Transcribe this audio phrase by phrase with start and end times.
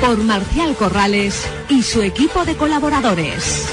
[0.00, 3.68] por Marcial Corrales y su equipo de colaboradores.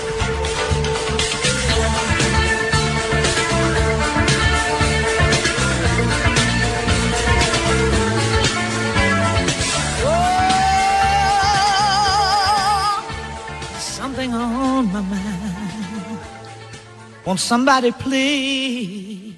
[17.25, 19.33] Won't somebody please,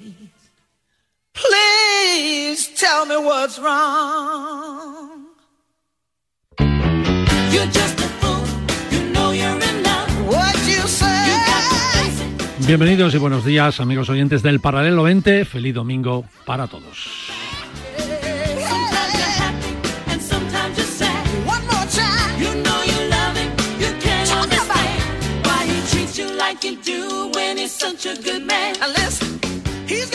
[1.32, 4.67] please tell me what's wrong?
[12.68, 15.46] Bienvenidos y buenos días amigos oyentes del Paralelo 20.
[15.46, 17.08] Feliz domingo para todos.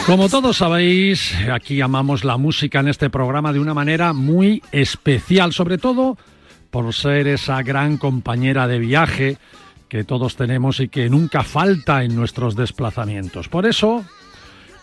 [0.05, 5.53] Como todos sabéis, aquí amamos la música en este programa de una manera muy especial,
[5.53, 6.17] sobre todo
[6.73, 9.37] por ser esa gran compañera de viaje
[9.87, 13.47] que todos tenemos y que nunca falta en nuestros desplazamientos.
[13.47, 14.03] Por eso,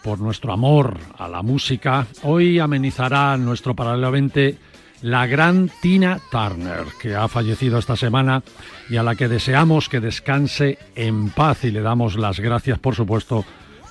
[0.05, 4.56] por nuestro amor a la música, hoy amenizará nuestro paralelo 20
[5.02, 8.44] la gran Tina Turner, que ha fallecido esta semana
[8.88, 12.94] y a la que deseamos que descanse en paz y le damos las gracias, por
[12.94, 13.44] supuesto,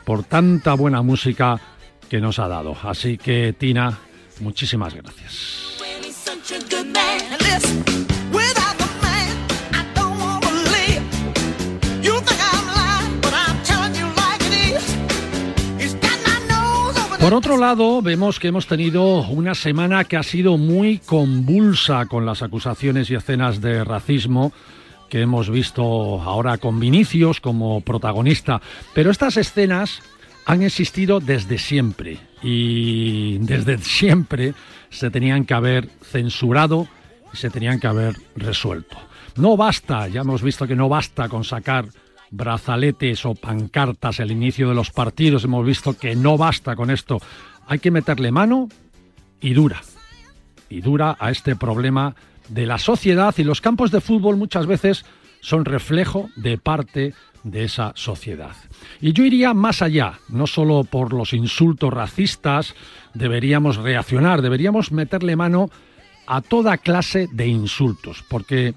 [0.06, 1.60] por tanta buena música
[2.10, 2.78] que nos ha dado.
[2.82, 4.00] Así que, Tina,
[4.40, 5.79] muchísimas gracias.
[17.30, 22.26] Por otro lado, vemos que hemos tenido una semana que ha sido muy convulsa con
[22.26, 24.52] las acusaciones y escenas de racismo
[25.10, 25.84] que hemos visto
[26.24, 28.64] ahora con Vinicius como protagonista.
[28.96, 30.02] Pero estas escenas
[30.48, 34.56] han existido desde siempre y desde siempre
[34.90, 36.88] se tenían que haber censurado
[37.34, 38.98] se tenían que haber resuelto.
[39.36, 41.88] No basta, ya hemos visto que no basta con sacar
[42.32, 47.20] brazaletes o pancartas al inicio de los partidos, hemos visto que no basta con esto.
[47.68, 48.70] Hay que meterle mano
[49.42, 49.82] y dura,
[50.70, 52.16] y dura a este problema
[52.50, 55.06] de la sociedad y los campos de fútbol muchas veces
[55.42, 57.14] son reflejo de parte
[57.44, 58.56] de esa sociedad.
[59.00, 62.76] Y yo iría más allá, no solo por los insultos racistas,
[63.14, 65.70] deberíamos reaccionar, deberíamos meterle mano
[66.30, 68.76] a toda clase de insultos, porque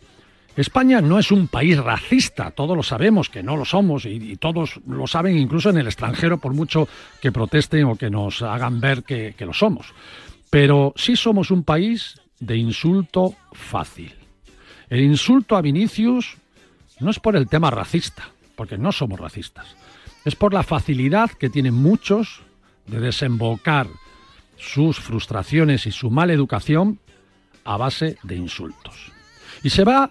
[0.56, 4.80] España no es un país racista, todos lo sabemos que no lo somos y, todos
[4.86, 6.88] lo saben incluso en el extranjero por mucho
[7.20, 9.92] que protesten o que nos hagan ver que, que lo somos.
[10.48, 14.14] Pero sí somos un país de insulto fácil.
[14.88, 16.36] El insulto a Vinicius
[17.00, 19.76] no es por el tema racista, porque no somos racistas.
[20.24, 22.40] Es por la facilidad que tienen muchos
[22.86, 23.88] de desembocar
[24.56, 26.98] sus frustraciones y su mala educación
[27.64, 29.12] a base de insultos.
[29.62, 30.10] Y se va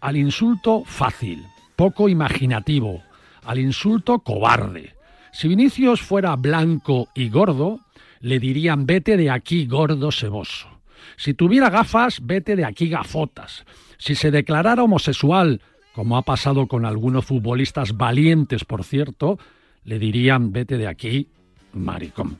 [0.00, 3.02] al insulto fácil, poco imaginativo,
[3.44, 4.94] al insulto cobarde.
[5.32, 7.80] Si Vinicius fuera blanco y gordo,
[8.20, 10.68] le dirían vete de aquí gordo ceboso.
[11.16, 13.64] Si tuviera gafas, vete de aquí gafotas.
[13.98, 15.60] Si se declarara homosexual,
[15.92, 19.38] como ha pasado con algunos futbolistas valientes, por cierto,
[19.84, 21.28] le dirían vete de aquí
[21.72, 22.38] maricón.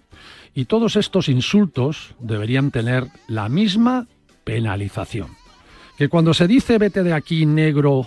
[0.54, 4.06] Y todos estos insultos deberían tener la misma
[4.48, 5.36] penalización.
[5.98, 8.06] Que cuando se dice vete de aquí negro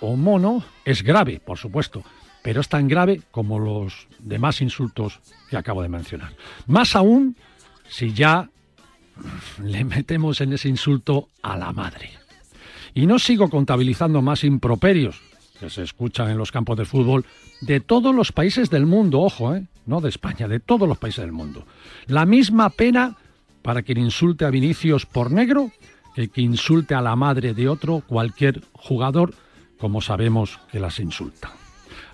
[0.00, 2.02] o mono, es grave, por supuesto,
[2.42, 6.32] pero es tan grave como los demás insultos que acabo de mencionar.
[6.66, 7.36] Más aún
[7.88, 8.48] si ya
[9.62, 12.10] le metemos en ese insulto a la madre.
[12.94, 15.20] Y no sigo contabilizando más improperios
[15.60, 17.26] que se escuchan en los campos de fútbol
[17.60, 19.66] de todos los países del mundo, ojo, ¿eh?
[19.86, 21.66] no de España, de todos los países del mundo.
[22.06, 23.16] La misma pena
[23.62, 25.70] para quien insulte a Vinicius por negro
[26.14, 29.34] que que insulte a la madre de otro cualquier jugador,
[29.78, 31.52] como sabemos que las insulta.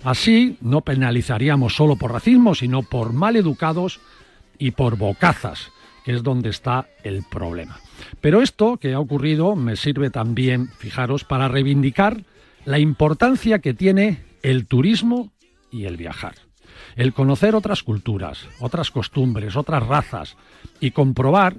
[0.03, 3.99] Así no penalizaríamos solo por racismo, sino por maleducados
[4.57, 5.71] y por bocazas,
[6.05, 7.79] que es donde está el problema.
[8.21, 12.23] Pero esto que ha ocurrido me sirve también, fijaros, para reivindicar
[12.65, 15.31] la importancia que tiene el turismo
[15.71, 16.35] y el viajar.
[16.99, 20.35] El conocer otras culturas, otras costumbres, otras razas
[20.81, 21.55] y comprobar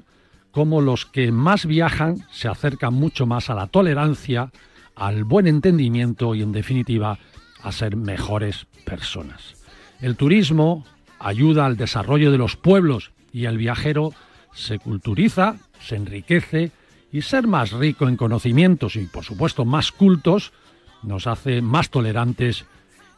[0.50, 4.52] cómo los que más viajan se acercan mucho más a la tolerancia,
[4.94, 7.18] al buen entendimiento y, en definitiva,
[7.62, 9.56] a ser mejores personas.
[10.02, 10.84] El turismo
[11.18, 14.12] ayuda al desarrollo de los pueblos y el viajero
[14.52, 16.70] se culturiza, se enriquece
[17.10, 20.52] y ser más rico en conocimientos y, por supuesto, más cultos
[21.02, 22.66] nos hace más tolerantes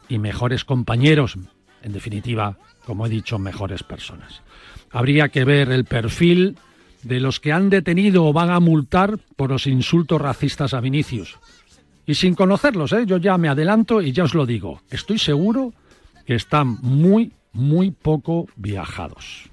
[0.07, 1.37] y mejores compañeros,
[1.83, 4.41] en definitiva, como he dicho, mejores personas.
[4.91, 6.57] Habría que ver el perfil
[7.03, 11.37] de los que han detenido o van a multar por los insultos racistas a Vinicius.
[12.05, 13.05] Y sin conocerlos, ¿eh?
[13.05, 15.73] yo ya me adelanto y ya os lo digo, estoy seguro
[16.25, 19.49] que están muy, muy poco viajados.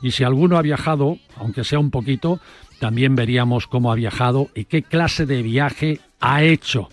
[0.00, 2.40] Y si alguno ha viajado, aunque sea un poquito,
[2.80, 6.88] también veríamos cómo ha viajado y qué clase de viaje ha hecho.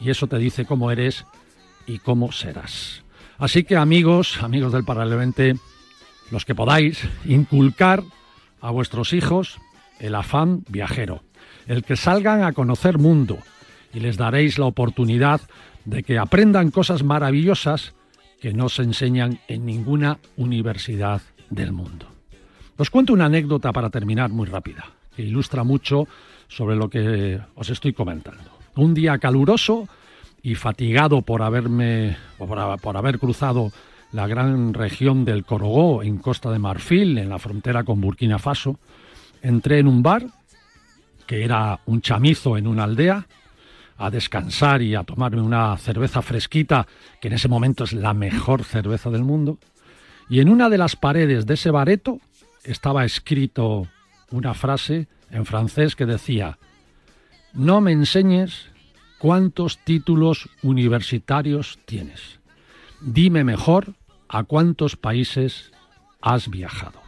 [0.00, 1.24] Y eso te dice cómo eres
[1.86, 3.02] y cómo serás.
[3.38, 5.54] Así que amigos, amigos del Paralelamente,
[6.32, 8.02] los que podáis, inculcar
[8.60, 9.58] a vuestros hijos
[10.00, 11.22] el afán viajero,
[11.68, 13.38] el que salgan a conocer mundo
[13.94, 15.40] y les daréis la oportunidad
[15.84, 17.94] de que aprendan cosas maravillosas
[18.40, 22.06] que no se enseñan en ninguna universidad del mundo.
[22.76, 26.08] Os cuento una anécdota para terminar muy rápida, que ilustra mucho
[26.48, 28.50] sobre lo que os estoy comentando.
[28.74, 29.88] Un día caluroso
[30.42, 33.72] y fatigado por haberme por, haber cruzado
[34.12, 38.78] la gran región del Corogó en Costa de Marfil, en la frontera con Burkina Faso,
[39.42, 40.26] entré en un bar
[41.26, 43.26] que era un chamizo en una aldea
[43.98, 46.86] a descansar y a tomarme una cerveza fresquita,
[47.20, 49.58] que en ese momento es la mejor cerveza del mundo.
[50.30, 52.20] Y en una de las paredes de ese bareto
[52.64, 53.88] estaba escrito
[54.30, 56.58] una frase en francés que decía,
[57.52, 58.70] no me enseñes
[59.18, 62.38] cuántos títulos universitarios tienes.
[63.00, 63.94] Dime mejor
[64.28, 65.72] a cuántos países
[66.20, 67.00] has viajado.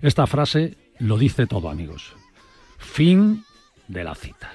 [0.00, 2.12] Esta frase lo dice todo, amigos.
[2.78, 3.44] Fin
[3.88, 4.52] de la cita.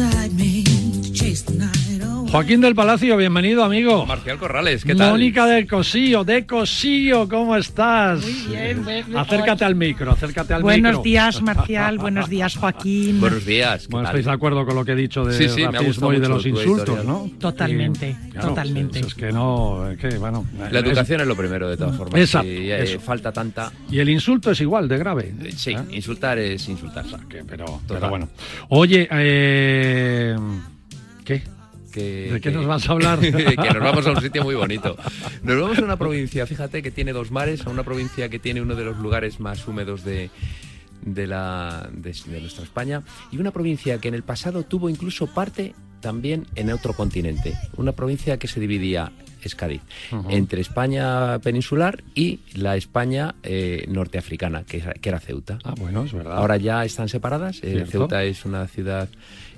[0.00, 0.39] Me
[2.30, 4.06] Joaquín del Palacio, bienvenido, amigo.
[4.06, 5.10] Marcial Corrales, ¿qué tal?
[5.10, 8.22] Mónica del Cosillo, de Cosillo, ¿cómo estás?
[8.22, 11.02] Muy bien, bien, Acércate al micro, acércate al Buenos micro.
[11.02, 11.98] días, Marcial.
[11.98, 13.20] Buenos días, Joaquín.
[13.20, 13.82] Buenos días.
[13.82, 15.70] ¿qué Bueno, estáis de acuerdo con lo que he dicho de Sí, sí, me ha
[15.72, 17.04] racismo gustado y de mucho los insultos.
[17.04, 17.30] ¿no?
[17.40, 19.00] Totalmente, Y, claro, totalmente.
[19.00, 20.46] Es, es que no, es que, bueno.
[20.70, 22.20] La es- educación es lo primero, de todas formas.
[22.20, 23.00] Exacto, Si, eh, eso.
[23.00, 23.72] falta tanta.
[23.90, 25.34] y el insulto es igual de grave.
[25.42, 25.78] eh, Sí, ¿eh?
[25.90, 27.04] insultar es insultar.
[27.28, 28.28] Que- pero, pero bueno.
[28.68, 30.36] Oye, eh,
[31.24, 31.42] ¿qué?
[31.90, 33.18] Que, ¿De qué que- nos vas a hablar?
[33.20, 34.96] que nos vamos a un sitio muy bonito.
[35.42, 38.60] Nos vamos a una provincia, fíjate, que tiene dos mares, a una provincia que tiene
[38.62, 40.30] uno de los lugares más húmedos de,
[41.02, 43.02] de, la, de, de nuestra España
[43.32, 47.54] y una provincia que en el pasado tuvo incluso parte también en otro continente.
[47.76, 49.12] Una provincia que se dividía,
[49.42, 49.80] es Cádiz,
[50.30, 55.58] entre España peninsular y la España eh, norteafricana, que, era- que era Ceuta.
[55.64, 56.36] Ah, bueno, es verdad.
[56.38, 57.60] Ahora ya están separadas.
[57.62, 57.84] eh.
[57.86, 59.08] Ceuta es una ciudad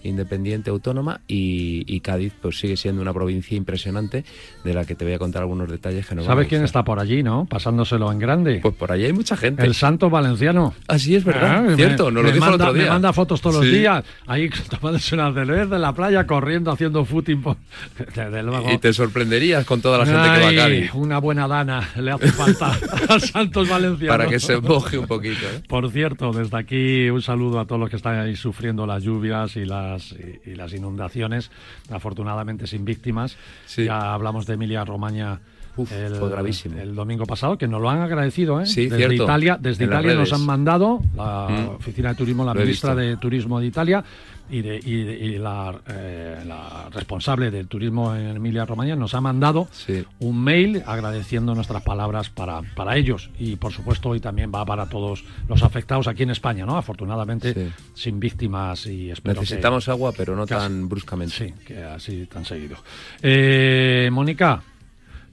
[0.04, 4.25] independiente, autónoma, y, y Cádiz pues sigue siendo una provincia impresionante
[4.64, 6.99] de la que te voy a contar algunos detalles que a ¿Sabes quién está por
[7.00, 7.47] allí, no?
[7.47, 8.59] Pasándoselo en grande.
[8.62, 9.62] Pues por allí hay mucha gente.
[9.64, 10.75] el santo valenciano.
[10.88, 12.85] Así es verdad, Ah, cierto, me- nos lo me dijo manda, el otro día.
[12.85, 13.71] Me manda fotos todos los Sí.
[13.78, 17.42] días, ahí tomándose una cerveza en la playa, corriendo, haciendo footing.
[17.42, 17.56] por-
[18.14, 18.71] Desde luego.
[18.73, 21.88] Y te sorprenderías con toda la gente que va a Ay, Cádiz Una buena dana
[21.97, 22.73] le hace falta
[23.09, 24.16] a Santos Valencianos.
[24.16, 25.44] para que se moje un poquito.
[25.47, 25.62] ¿eh?
[25.68, 29.56] Por cierto, desde aquí un saludo a todos los que están ahí sufriendo las lluvias
[29.56, 31.50] y las, y, y las inundaciones,
[31.90, 33.37] afortunadamente sin víctimas.
[33.66, 33.84] Sí.
[33.84, 35.40] Ya hablamos de Emilia Romagna.
[35.75, 36.78] Uf, fue gravísimo.
[36.78, 38.66] el domingo pasado, que nos lo han agradecido, ¿eh?
[38.66, 39.25] Sí, desde cierto.
[39.25, 41.68] Italia, desde Italia nos han mandado la Mm.
[41.76, 44.04] oficina de turismo, la ministra de turismo de Italia
[44.52, 49.14] y, de, y, de- y la, eh, la responsable del turismo en Emilia Romagna nos
[49.14, 50.04] ha mandado Sí.
[50.21, 54.88] un mail agradeciendo nuestras palabras para, para ellos y por supuesto hoy también va para
[54.88, 56.76] todos los afectados aquí en España, ¿no?
[56.76, 57.73] Afortunadamente Sí.
[57.94, 61.35] sin víctimas y espero que- Necesitamos agua, pero no tan bruscamente.
[61.35, 62.76] Sí, que así tan seguido.
[63.23, 64.62] Eh, Mónica,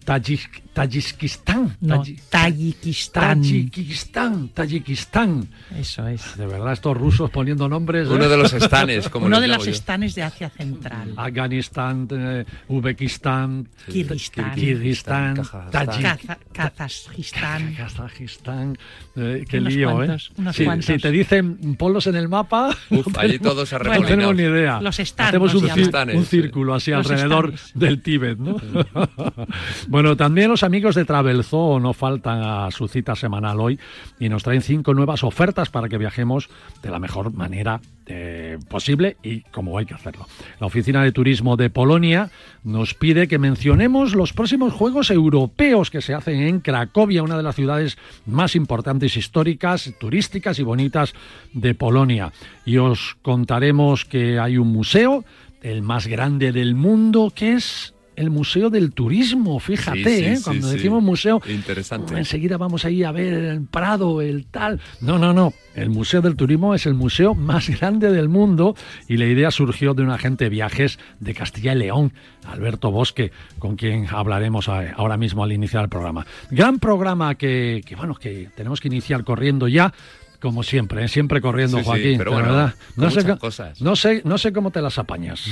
[0.09, 1.77] Tayik- Tayikistán.
[1.81, 3.41] No, Tayi- Tayikistán.
[3.41, 5.47] Tayikistán, Tayikistán.
[5.77, 6.35] Eso es.
[6.37, 8.07] De verdad, estos rusos poniendo nombres.
[8.07, 8.11] ¿eh?
[8.13, 9.71] Uno de los estanes, como Uno de los yo.
[9.71, 11.13] estanes de Asia Central.
[11.15, 15.35] Afganistán, eh, Uzbekistán, Kirguistán.
[15.71, 17.75] Kazajistán.
[17.75, 18.77] Kazajistán,
[19.15, 20.33] eh, qué Unos lío, cuantos, ¿eh?
[20.37, 24.07] unos Si- te dicen ponlos en el mapa, Uf, no allí tenemos- todos no arremolinados.
[24.09, 24.81] tenemos ni idea.
[24.81, 27.71] Los estanes Hacemos un, círculo así Los alrededor estanes.
[27.75, 28.57] del Tíbet, ¿no?
[29.87, 33.77] bueno, Bueno, también los amigos de Travelzoo no faltan a su cita semanal hoy
[34.17, 36.49] y nos traen cinco nuevas ofertas para que viajemos
[36.81, 40.25] de la mejor manera eh, posible y como hay que hacerlo.
[40.61, 42.31] La Oficina de Turismo de Polonia
[42.63, 47.43] nos pide que mencionemos los próximos Juegos Europeos que se hacen en Cracovia, una de
[47.43, 51.13] las ciudades más importantes históricas, turísticas y bonitas
[51.51, 52.31] de Polonia.
[52.63, 55.25] Y os contaremos que hay un museo,
[55.61, 60.37] el más grande del mundo, que es el Museo del Turismo, fíjate, Sí, sí, ¿eh?
[60.43, 60.75] cuando sí.
[60.75, 62.17] decimos museo, Interesante.
[62.17, 64.79] enseguida vamos ahí a ver el Prado, el tal.
[65.01, 65.53] No, no, no.
[65.75, 68.75] El Museo del Turismo es el museo más grande del mundo
[69.07, 72.11] y la idea surgió de un agente de viajes de Castilla y León,
[72.45, 76.25] Alberto Bosque, con quien hablaremos ahora mismo al iniciar el programa.
[76.51, 79.93] Gran programa que, que, bueno, que tenemos que iniciar corriendo ya.
[80.41, 81.07] Como siempre, ¿eh?
[81.09, 82.17] siempre corriendo, Sí, sí, Joaquín.
[82.17, 82.73] pero de bueno, verdad.
[82.95, 83.81] con No sé, muchas co- cosas.
[83.81, 85.43] no sé, no sé cómo te las apañas.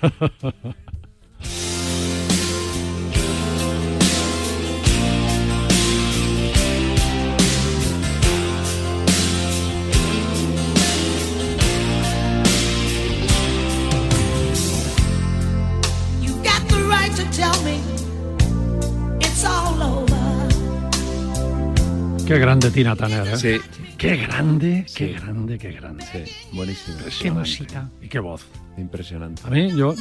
[22.32, 23.36] Qué grande Tina Turner, ¿eh?
[23.36, 23.60] Sí,
[23.98, 25.12] Qué grande, qué Sí.
[25.12, 26.02] grande, qué grande.
[26.10, 26.96] sí, buenísimo.
[27.20, 27.90] Qué música.
[28.00, 28.46] Y qué voz.
[28.78, 29.42] Impresionante.
[29.44, 29.94] A mí, yo,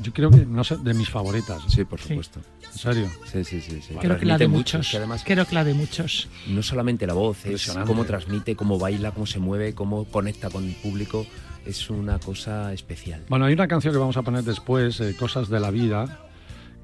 [0.00, 1.60] yo creo que, no sé, de mis favoritas.
[1.66, 2.10] Sí, por Sí.
[2.10, 2.40] supuesto.
[2.64, 3.10] En serio.
[3.24, 3.80] Sí, sí, sí.
[3.82, 3.94] sí.
[4.00, 4.90] Creo que la de mucho, muchos.
[4.92, 6.28] que además, Creo que la de muchos.
[6.46, 10.62] no solamente la voz, es cómo transmite, cómo baila, cómo se mueve, cómo conecta con
[10.64, 11.26] el público.
[11.66, 13.24] Es una cosa especial.
[13.28, 16.20] Bueno, hay una canción que vamos a poner después, eh, Cosas de la Vida,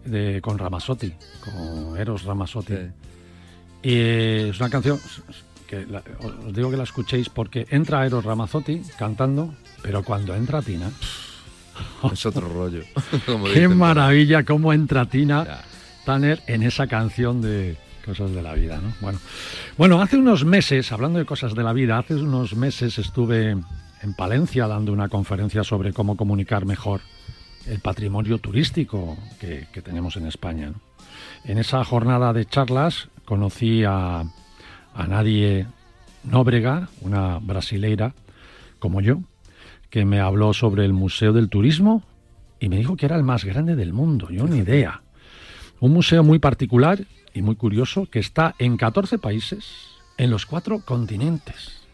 [0.05, 1.13] de, con Ramazotti,
[1.45, 2.75] con Eros Ramazotti.
[2.75, 2.81] Sí.
[3.85, 3.95] Y
[4.49, 4.99] es una canción
[5.67, 6.03] que la-
[6.47, 10.91] os digo que la escuchéis porque entra Eros Ramazzotti cantando, pero cuando entra Tina,
[12.13, 12.83] Es otro rollo.
[13.27, 13.77] como qué dicen.
[13.77, 15.65] maravilla cómo entra Tina Ya.
[16.05, 18.93] Tanner en esa canción de Cosas de la Vida, ¿no?
[19.01, 19.19] Bueno,
[19.79, 24.15] bueno, hace unos meses, hablando de Cosas de la Vida, hace unos meses estuve en
[24.15, 27.01] Palencia dando una conferencia sobre cómo comunicar mejor
[27.67, 30.67] el patrimonio turístico que, que tenemos en España.
[30.69, 30.75] ¿no?
[31.45, 34.25] En esa jornada de charlas conocí a,
[34.95, 35.67] a Nadie
[36.25, 38.15] Nóbrega, una brasileira
[38.79, 39.21] como yo,
[39.91, 42.03] que me habló sobre el Museo del Turismo
[42.61, 44.29] y me dijo que era el más grande del mundo.
[44.31, 45.03] Yo ni idea.
[45.81, 49.67] Un museo muy particular y muy curioso que está en 14 países,
[50.17, 51.85] en los cuatro continentes.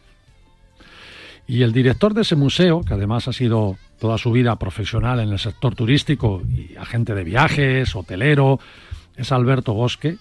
[1.47, 5.31] Y el director de ese museo, que además ha sido toda su vida profesional en
[5.31, 8.61] el sector turístico y agente de viajes, hotelero,
[9.17, 10.19] es Alberto Bosque,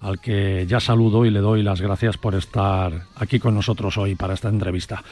[0.00, 4.14] al que ya saludo y le doy las gracias por estar aquí con nosotros hoy
[4.14, 5.02] para esta entrevista.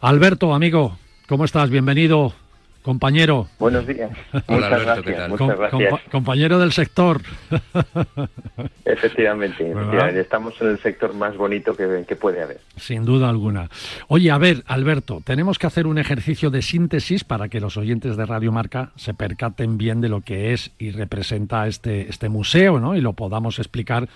[0.00, 1.70] Alberto, amigo, ¿cómo estás?
[1.70, 2.32] Bienvenido,
[2.88, 3.46] compañero.
[3.58, 4.10] Buenos días.
[4.46, 5.16] Hola, muchas Alberto, ¿qué gracias.
[5.18, 5.28] tal?
[5.30, 5.92] Muchas Com- gracias.
[5.92, 7.20] compa- compañero del sector.
[8.86, 12.60] Efectivamente, efectivamente, estamos en el sector más bonito que, que puede haber.
[12.78, 13.68] Sin duda alguna.
[14.08, 18.16] Oye, a ver, Alberto, tenemos que hacer un ejercicio de síntesis para que los oyentes
[18.16, 22.80] de Radio Marca se percaten bien de lo que es y representa este, este museo,
[22.80, 22.96] ¿no?
[22.96, 24.08] Y lo podamos explicar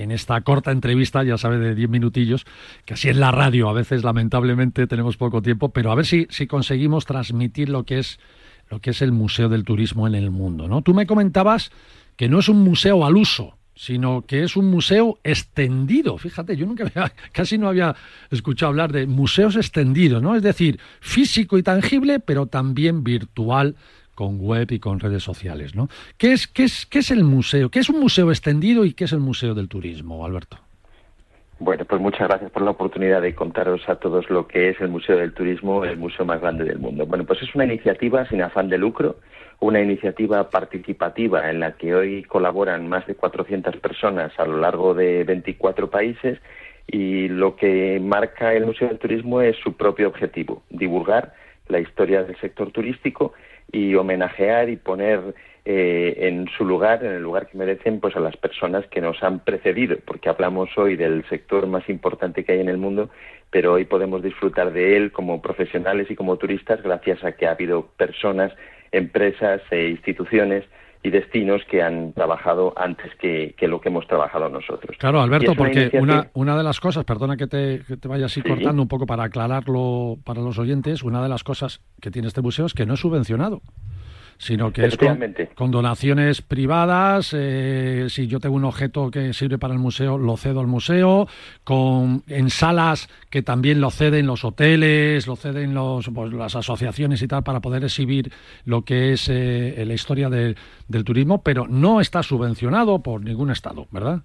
[0.00, 2.44] en esta corta entrevista, ya sabe, de 10 minutillos,
[2.84, 3.68] que así es la radio.
[3.68, 7.98] A veces, lamentablemente, tenemos poco tiempo, pero a ver si, si conseguimos transmitir lo que
[7.98, 8.18] es
[8.70, 10.82] lo que es el Museo del Turismo en el mundo, ¿no?
[10.82, 11.72] Tú me comentabas
[12.16, 16.18] que no es un museo al uso, sino que es un museo extendido.
[16.18, 17.96] Fíjate, yo nunca había, casi no había
[18.30, 20.36] escuchado hablar de museos extendidos, ¿no?
[20.36, 23.76] Es decir, físico y tangible, pero también virtual
[24.20, 25.88] con web y con redes sociales, ¿no?
[26.18, 27.70] ¿Qué es, qué es, qué es el museo?
[27.70, 30.58] ¿Qué es un museo extendido y qué es el Museo del Turismo, Alberto?
[31.58, 34.88] Bueno, pues muchas gracias por la oportunidad de contaros a todos lo que es el
[34.88, 37.06] Museo del Turismo, el museo más grande del mundo.
[37.06, 39.16] Bueno, pues es una iniciativa sin afán de lucro,
[39.58, 44.92] una iniciativa participativa en la que hoy colaboran más de 400 personas a lo largo
[44.92, 46.38] de 24 países
[46.86, 51.32] y lo que marca el Museo del Turismo es su propio objetivo, divulgar
[51.68, 53.32] la historia del sector turístico
[53.72, 55.34] y homenajear y poner
[55.64, 59.22] eh, en su lugar, en el lugar que merecen, pues a las personas que nos
[59.22, 63.10] han precedido, porque hablamos hoy del sector más importante que hay en el mundo,
[63.50, 67.52] pero hoy podemos disfrutar de él como profesionales y como turistas gracias a que ha
[67.52, 68.52] habido personas,
[68.90, 70.64] empresas e instituciones
[71.02, 74.96] y destinos que han trabajado antes que, que lo que hemos trabajado nosotros.
[74.98, 78.06] Claro, Alberto, una porque iniciativa- una, una de las cosas, perdona que te, que te
[78.08, 78.48] vaya así Sí.
[78.48, 82.42] cortando un poco para aclararlo para los oyentes, una de las cosas que tiene este
[82.42, 83.62] museo es que no es subvencionado,
[84.42, 84.96] sino que es
[85.54, 87.32] con, donaciones privadas.
[87.36, 91.28] eh, si yo tengo un objeto que sirve para el museo, lo cedo al museo,
[91.62, 97.20] con en salas que también lo ceden los hoteles, lo ceden los, pues, las asociaciones
[97.20, 98.32] y tal para poder exhibir
[98.64, 100.56] lo que es eh, la historia de-
[100.88, 104.22] del turismo, pero no está subvencionado por ningún estado, ¿verdad?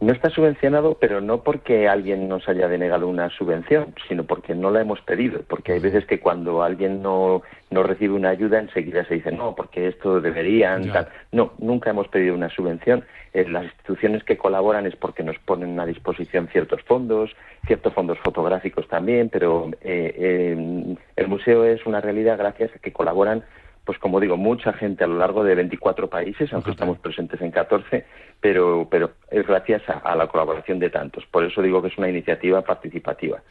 [0.00, 4.70] No está subvencionado, pero no porque alguien nos haya denegado una subvención, sino porque no
[4.70, 5.42] la hemos pedido.
[5.46, 9.54] Porque hay veces que cuando alguien no, no recibe una ayuda, enseguida se dice, no,
[9.54, 10.90] porque esto deberían.
[10.90, 11.08] Tal.
[11.32, 13.04] No, nunca hemos pedido una subvención.
[13.34, 18.18] Eh, las instituciones que colaboran es porque nos ponen a disposición ciertos fondos, ciertos fondos
[18.20, 23.44] fotográficos también, pero eh, eh, el museo es una realidad gracias a que colaboran
[23.84, 27.50] pues como digo, mucha gente a lo largo de 24 países, aunque estamos presentes en
[27.50, 28.04] 14,
[28.40, 31.24] pero, pero es gracias a, a la colaboración de tantos.
[31.26, 33.42] Por eso digo que es una iniciativa participativa.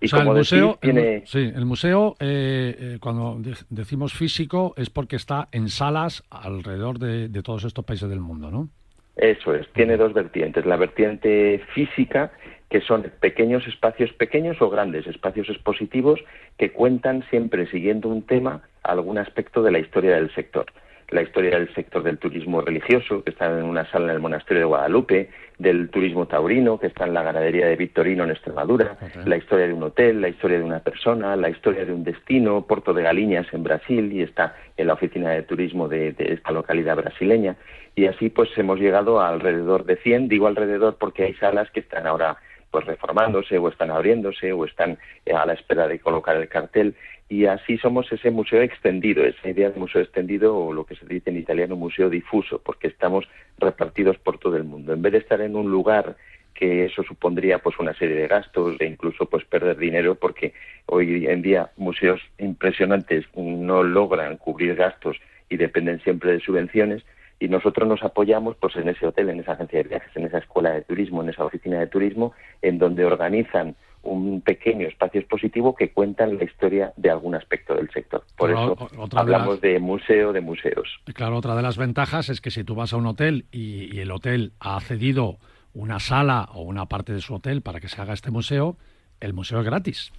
[0.00, 1.14] Y o sea, el como museo, decís, tiene...
[1.16, 6.22] el, sí, el museo, eh, eh, cuando de- decimos físico, es porque está en salas
[6.30, 8.68] alrededor de, de todos estos países del mundo, ¿no?
[9.16, 10.66] Eso es, tiene dos vertientes.
[10.66, 12.30] La vertiente física,
[12.70, 16.20] que son pequeños espacios pequeños o grandes espacios expositivos
[16.58, 20.66] que cuentan siempre siguiendo un tema, algún aspecto de la historia del sector.
[21.10, 24.62] La historia del sector del turismo religioso, que está en una sala en el monasterio
[24.62, 29.36] de Guadalupe, del turismo taurino, que está en la ganadería de Victorino en Extremadura, la
[29.36, 32.92] historia de un hotel, la historia de una persona, la historia de un destino, Porto
[32.92, 36.96] de Galiñas en Brasil y está en la oficina de turismo de, de esta localidad
[36.96, 37.54] brasileña.
[37.94, 41.80] Y así pues hemos llegado a alrededor de 100, digo alrededor porque hay salas que
[41.80, 42.36] están ahora
[42.76, 46.94] pues reformándose o están abriéndose o están eh, a la espera de colocar el cartel
[47.26, 51.06] y así somos ese museo extendido, esa idea de museo extendido o lo que se
[51.06, 54.92] dice en italiano museo difuso, porque estamos repartidos por todo el mundo.
[54.92, 56.16] En vez de estar en un lugar
[56.52, 60.52] que eso supondría pues una serie de gastos e incluso pues perder dinero porque
[60.84, 65.16] hoy en día museos impresionantes no logran cubrir gastos
[65.48, 67.02] y dependen siempre de subvenciones
[67.38, 70.38] y nosotros nos apoyamos pues en ese hotel, en esa agencia de viajes, en esa
[70.38, 75.74] escuela de turismo, en esa oficina de turismo, en donde organizan un pequeño espacio expositivo
[75.74, 78.22] que cuentan la historia de algún aspecto del sector.
[78.36, 80.88] Por eso de hablamos las- de museo de museos.
[81.12, 83.98] Claro, otra de las ventajas es que si tú vas a un hotel y, y
[84.00, 85.38] el hotel ha cedido
[85.74, 88.76] una sala o una parte de su hotel para que se haga este museo,
[89.20, 90.12] el museo es gratis.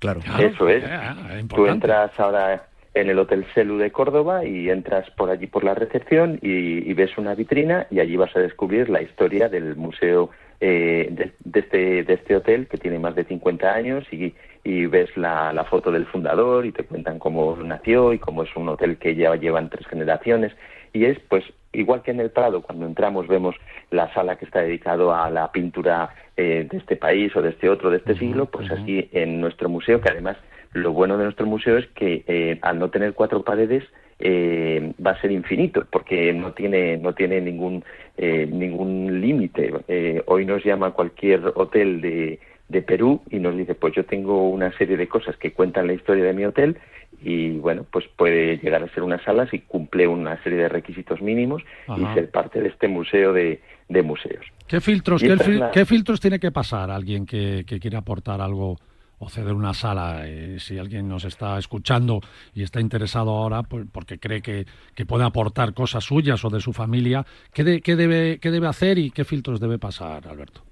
[0.00, 0.20] Claro.
[0.20, 0.82] Claro, Eso es.
[0.84, 0.88] eh,
[1.30, 2.66] eh, Tú entras ahora
[3.00, 6.94] en el Hotel Celu de Córdoba y entras por allí por la recepción y, y
[6.94, 10.30] ves una vitrina y allí vas a descubrir la historia del museo
[10.60, 14.34] eh, de, de este, de este hotel que tiene más de 50 años y,
[14.64, 18.56] y ves la, la foto del fundador y te cuentan cómo nació y cómo es
[18.56, 20.52] un hotel que ya llevan tres generaciones.
[20.92, 23.54] Y es pues igual que en el Prado cuando entramos vemos
[23.90, 27.68] la sala que está dedicado a la pintura eh, de este país o de este
[27.68, 30.38] otro de este siglo pues así en nuestro museo que además
[30.72, 33.84] lo bueno de nuestro museo es que eh, al no tener cuatro paredes
[34.20, 37.84] eh, va a ser infinito porque no tiene no tiene ningún
[38.16, 43.74] eh, ningún límite Eh, hoy nos llama cualquier hotel de de Perú y nos dice
[43.74, 46.76] pues yo tengo una serie de cosas que cuentan la historia de mi hotel
[47.22, 51.22] y bueno pues puede llegar a ser una sala si cumple una serie de requisitos
[51.22, 51.98] mínimos Ajá.
[52.00, 56.38] y ser parte de este museo de, de museos ¿Qué filtros, la- qué filtros tiene
[56.38, 58.76] que pasar alguien que, que quiera aportar algo
[59.18, 60.22] o ceder una sala?
[60.26, 62.20] Eh, si alguien nos está escuchando
[62.54, 66.60] y está interesado ahora pues, porque cree que, que puede aportar cosas suyas o de
[66.60, 70.62] su familia, ¿qué, de- qué debe, ¿qué debe hacer y qué filtros debe pasar, Alberto?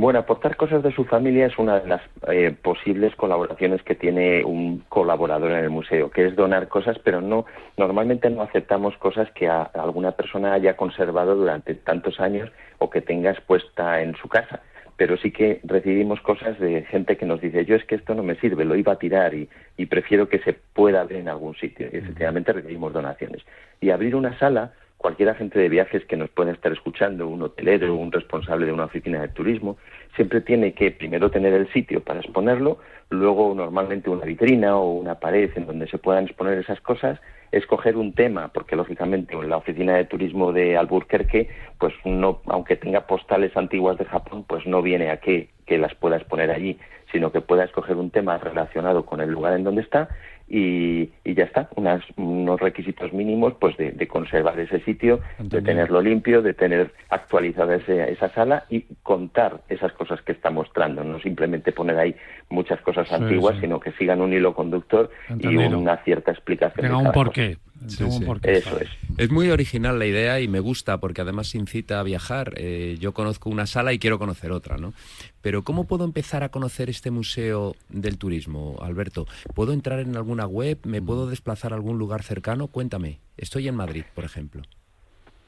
[0.00, 2.00] Bueno, aportar cosas de su familia es una de las
[2.30, 7.20] eh, posibles colaboraciones que tiene un colaborador en el museo, que es donar cosas, pero
[7.20, 12.88] no normalmente no aceptamos cosas que a- alguna persona haya conservado durante tantos años o
[12.90, 14.60] que tenga expuesta en su casa.
[14.98, 18.22] Pero sí que recibimos cosas de gente que nos dice, yo es que esto no
[18.24, 19.48] me sirve, lo iba a tirar y,
[19.86, 21.88] prefiero que se pueda ver en algún sitio.
[21.90, 23.42] Y efectivamente recibimos donaciones.
[23.80, 27.94] Y abrir una sala cualquier agente de viajes que nos pueda estar escuchando, un hotelero,
[27.94, 29.78] un responsable de una oficina de turismo,
[30.16, 35.14] siempre tiene que primero tener el sitio para exponerlo, luego normalmente una vitrina o una
[35.14, 37.20] pared en donde se puedan exponer esas cosas,
[37.52, 42.76] escoger un tema, porque lógicamente en la oficina de turismo de Alburquerque, pues no, aunque
[42.76, 46.76] tenga postales antiguas de Japón, pues no viene a que, que las pueda exponer allí,
[47.12, 50.08] sino que pueda escoger un tema relacionado con el lugar en donde está
[50.48, 55.60] y, y ya está, unas, unos requisitos mínimos pues de, de conservar ese sitio, de
[55.62, 61.04] tenerlo limpio, de tener actualizada ese- esa sala y contar esas cosas que está mostrando,
[61.04, 62.16] no simplemente poner ahí
[62.48, 63.62] muchas cosas Sí, antiguas, sí.
[63.62, 65.62] sino que sigan un hilo conductor Entendido.
[65.70, 66.86] y una cierta explicación.
[66.86, 68.24] Tenga un porqué, Sí, Tengo sí.
[68.24, 68.88] por qué Eso es.
[69.18, 72.52] Es muy original la idea y me gusta porque además incita a viajar.
[72.56, 74.94] Eh, yo conozco una sala y quiero conocer otra, ¿no?
[75.48, 79.24] Pero ¿cómo puedo empezar a conocer este museo del turismo, Alberto?
[79.54, 80.76] ¿Puedo entrar en alguna web?
[80.84, 82.68] ¿Me puedo desplazar a algún lugar cercano?
[82.68, 83.20] Cuéntame.
[83.38, 84.60] Estoy en Madrid, por ejemplo.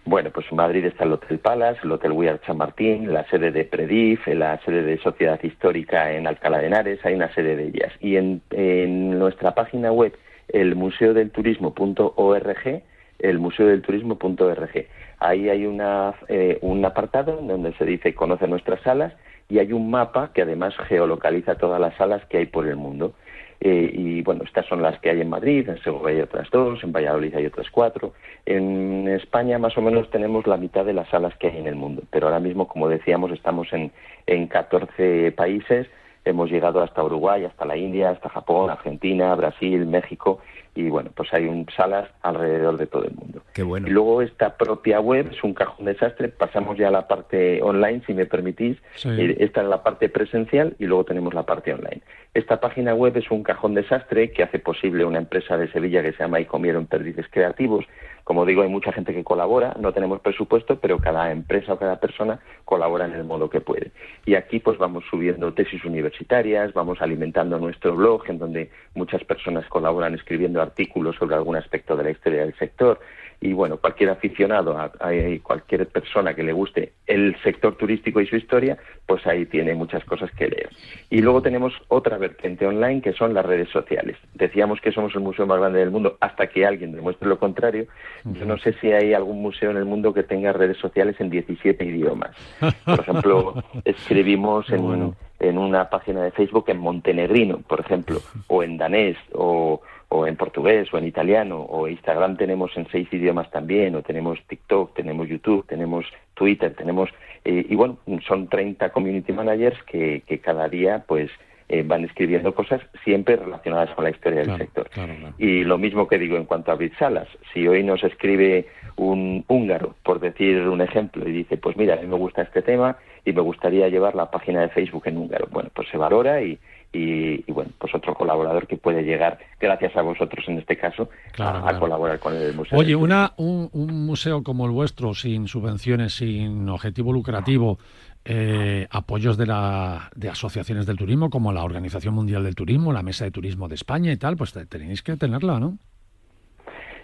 [0.06, 3.52] Bueno, pues en Madrid está el Hotel Palace, el Hotel Weir San Martín, la sede
[3.52, 7.66] de Predif, la sede de Sociedad Histórica en Alcalá de Henares, hay una serie de
[7.66, 7.92] ellas.
[8.00, 10.16] Y en, en nuestra página web,
[10.48, 12.82] el museodelturismo.org,
[13.18, 14.86] el museodelturismo.org,
[15.18, 19.12] ahí hay una, eh, un apartado donde se dice conoce nuestras salas
[19.50, 23.12] y hay un mapa que además geolocaliza todas las salas que hay por el mundo.
[23.60, 26.82] Eh, y bueno, estas son las que hay en Madrid, en Segovia hay otras dos,
[26.82, 28.14] en Valladolid hay otras cuatro.
[28.46, 31.74] En España más o menos tenemos la mitad de las salas que hay en el
[31.74, 33.92] mundo, pero ahora mismo, como decíamos, estamos en,
[34.26, 35.88] en 14 países,
[36.24, 40.40] hemos llegado hasta Uruguay, hasta la India, hasta Japón, Argentina, Brasil, México,
[40.74, 43.42] y bueno, pues hay un, salas alrededor de todo el mundo.
[43.52, 43.88] Qué bueno.
[43.88, 46.28] Y luego esta propia web es un cajón desastre.
[46.28, 48.78] Pasamos ya a la parte online, si me permitís.
[48.94, 49.08] Sí.
[49.10, 52.02] Eh, Esta es la parte presencial y luego tenemos la parte online.
[52.34, 56.12] Esta página web es un cajón desastre que hace posible una empresa de Sevilla que
[56.12, 57.84] se llama Y Comieron Perdices Creativos.
[58.30, 61.98] Como digo, hay mucha gente que colabora, no tenemos presupuesto, pero cada empresa o cada
[61.98, 63.90] persona colabora en el modo que puede.
[64.24, 69.66] Y aquí pues vamos subiendo tesis universitarias, vamos alimentando nuestro blog en donde muchas personas
[69.66, 73.00] colaboran escribiendo artículos sobre algún aspecto de la historia del sector
[73.40, 75.10] y bueno, cualquier aficionado, a, a
[75.42, 78.76] cualquier persona que le guste el sector turístico y su historia,
[79.06, 80.68] pues ahí tiene muchas cosas que leer.
[81.08, 84.16] Y luego tenemos otra vertiente online que son las redes sociales.
[84.34, 87.86] Decíamos que somos el museo más grande del mundo hasta que alguien demuestre lo contrario.
[88.24, 91.30] Yo no sé si hay algún museo en el mundo que tenga redes sociales en
[91.30, 92.36] 17 idiomas.
[92.84, 95.16] Por ejemplo, escribimos en, Bueno.
[95.38, 99.80] en una página de Facebook en montenegrino, por ejemplo, o en danés, o,
[100.12, 104.38] o en portugués, o en italiano, o Instagram tenemos en seis idiomas también, o tenemos
[104.48, 107.08] TikTok, tenemos YouTube, tenemos Twitter, tenemos...
[107.44, 107.96] eh, y bueno,
[108.26, 111.30] son 30 community managers que, que cada día pues
[111.68, 114.88] eh, van escribiendo cosas siempre relacionadas con la historia Claro, del sector.
[114.90, 115.34] claro, claro.
[115.38, 117.28] Y lo mismo que digo en cuanto a salas.
[117.54, 122.00] Si hoy nos escribe un húngaro, por decir un ejemplo, y dice, pues mira, a
[122.00, 125.46] mí me gusta este tema y me gustaría llevar la página de Facebook en húngaro.
[125.52, 126.58] Bueno, pues se valora y,
[126.92, 131.08] y, y, bueno, pues otro colaborador que puede llegar, gracias a vosotros en este caso,
[131.32, 132.78] Claro, a, colaborar con el museo.
[132.78, 137.78] Oye, una, un, un museo como el vuestro, sin subvenciones, sin objetivo lucrativo,
[138.24, 143.02] eh, apoyos de, la, de asociaciones del turismo, como la Organización Mundial del Turismo, la
[143.02, 145.78] Mesa de Turismo de España y tal, pues te- tenéis que tenerla, ¿no?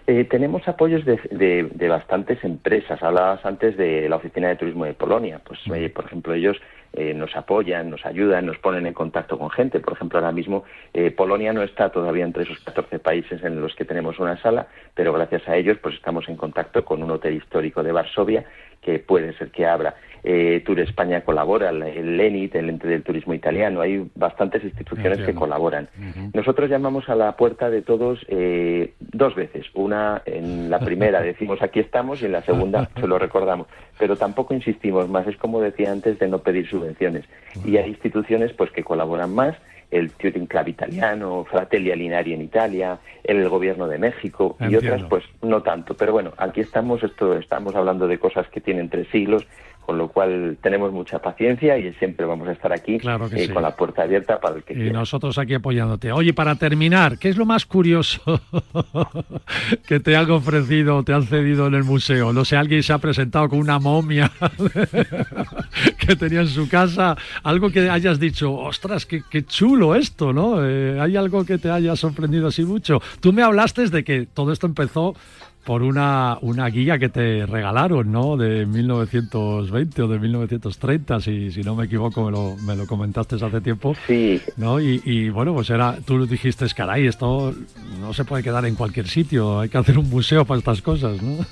[0.09, 3.01] Eh, tenemos apoyos de, de- de bastantes empresas.
[3.03, 5.41] Hablabas antes de la Oficina de Turismo de Polonia.
[5.45, 6.55] Pues, eh, por ejemplo, ellos
[6.99, 9.79] eh, nos apoyan, nos ayudan, nos ponen en contacto con gente.
[9.79, 10.63] Por ejemplo, ahora mismo
[10.95, 14.65] eh, Polonia no está todavía entre esos 14 países en los que tenemos una sala,
[14.95, 18.45] pero gracias a ellos pues estamos en contacto con un hotel histórico de Varsovia
[18.87, 19.95] que puede ser que abra.
[20.23, 23.81] Eh, Tour España colabora, el- el ENIT, el ente del turismo italiano.
[23.81, 25.89] Hay bastantes instituciones que colaboran.
[26.33, 29.65] Nosotros llamamos a la puerta de todos eh, dos veces.
[29.73, 33.67] Una, en la primera decimos aquí estamos y en la segunda se lo recordamos.
[33.99, 35.27] Pero tampoco insistimos más.
[35.27, 37.25] Es como decía antes de no pedir subvenciones.
[37.65, 39.55] Y hay instituciones pues que colaboran más.
[39.89, 45.23] El Touring Club italiano, Fratelli Alinari en Italia, el gobierno de México y otras pues
[45.41, 45.95] no tanto.
[45.95, 49.47] Pero bueno, aquí estamos, esto, estamos hablando de cosas que tienen tres siglos,
[49.87, 53.53] con lo cual tenemos mucha paciencia y siempre vamos a estar aquí Claro eh, sí.
[53.53, 54.91] con la puerta abierta para el que Y quiera.
[54.99, 56.11] nosotros aquí apoyándote.
[56.11, 58.19] Oye, para terminar, ¿qué es lo más curioso
[59.87, 62.33] que te han ofrecido, te han cedido en el museo?
[62.33, 64.29] No sé, alguien se ha presentado con una momia
[66.05, 70.65] que tenía en su casa, algo que hayas dicho, ostras, qué, qué chulo esto, ¿no?
[70.65, 73.01] Eh, ¿Hay algo que te haya sorprendido así mucho?
[73.21, 75.15] Tú me hablaste de que todo esto empezó
[75.67, 78.37] por una, una guía que te regalaron, ¿no?
[78.37, 83.35] De 1920 o de 1930, si, si no me equivoco, me lo, me lo comentaste
[83.35, 83.93] hace tiempo.
[84.07, 84.79] Sí, ¿no?
[84.79, 87.53] Y, y, bueno, pues era, tú dijiste, caray, esto
[87.99, 91.21] no se puede quedar en cualquier sitio, hay que hacer un museo para estas cosas,
[91.21, 91.45] ¿no?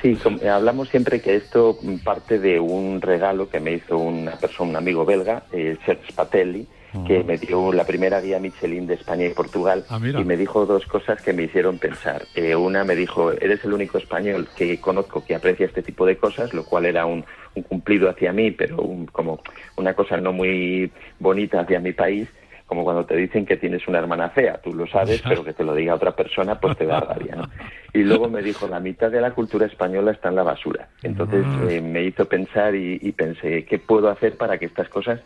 [0.00, 4.70] Sí, eh, hablamos siempre que esto parte de un regalo que me hizo una persona,
[4.70, 6.66] un amigo belga, eh, Serge Patelli,
[7.06, 10.66] que me dio la primera guía Michelin de España y Portugal Ah, y me dijo
[10.66, 12.22] dos cosas que me hicieron pensar.
[12.34, 16.16] Eh, una me dijo, eres el único español que conozco que aprecia este tipo de
[16.16, 17.24] cosas, lo cual era un,
[17.54, 19.40] un cumplido hacia mí, pero un- como
[19.76, 22.28] una cosa no muy bonita hacia mi país.
[22.66, 25.64] Como cuando te dicen que tienes una hermana fea, tú lo sabes, pero que te
[25.64, 27.44] lo diga otra persona, pues te da rabia, ¿no?
[27.92, 30.88] Y luego me dijo, la mitad de la cultura española está en la basura.
[31.02, 31.66] Entonces Ah.
[31.68, 35.20] eh, me hizo pensar y, y pensé, ¿qué puedo hacer para que estas cosas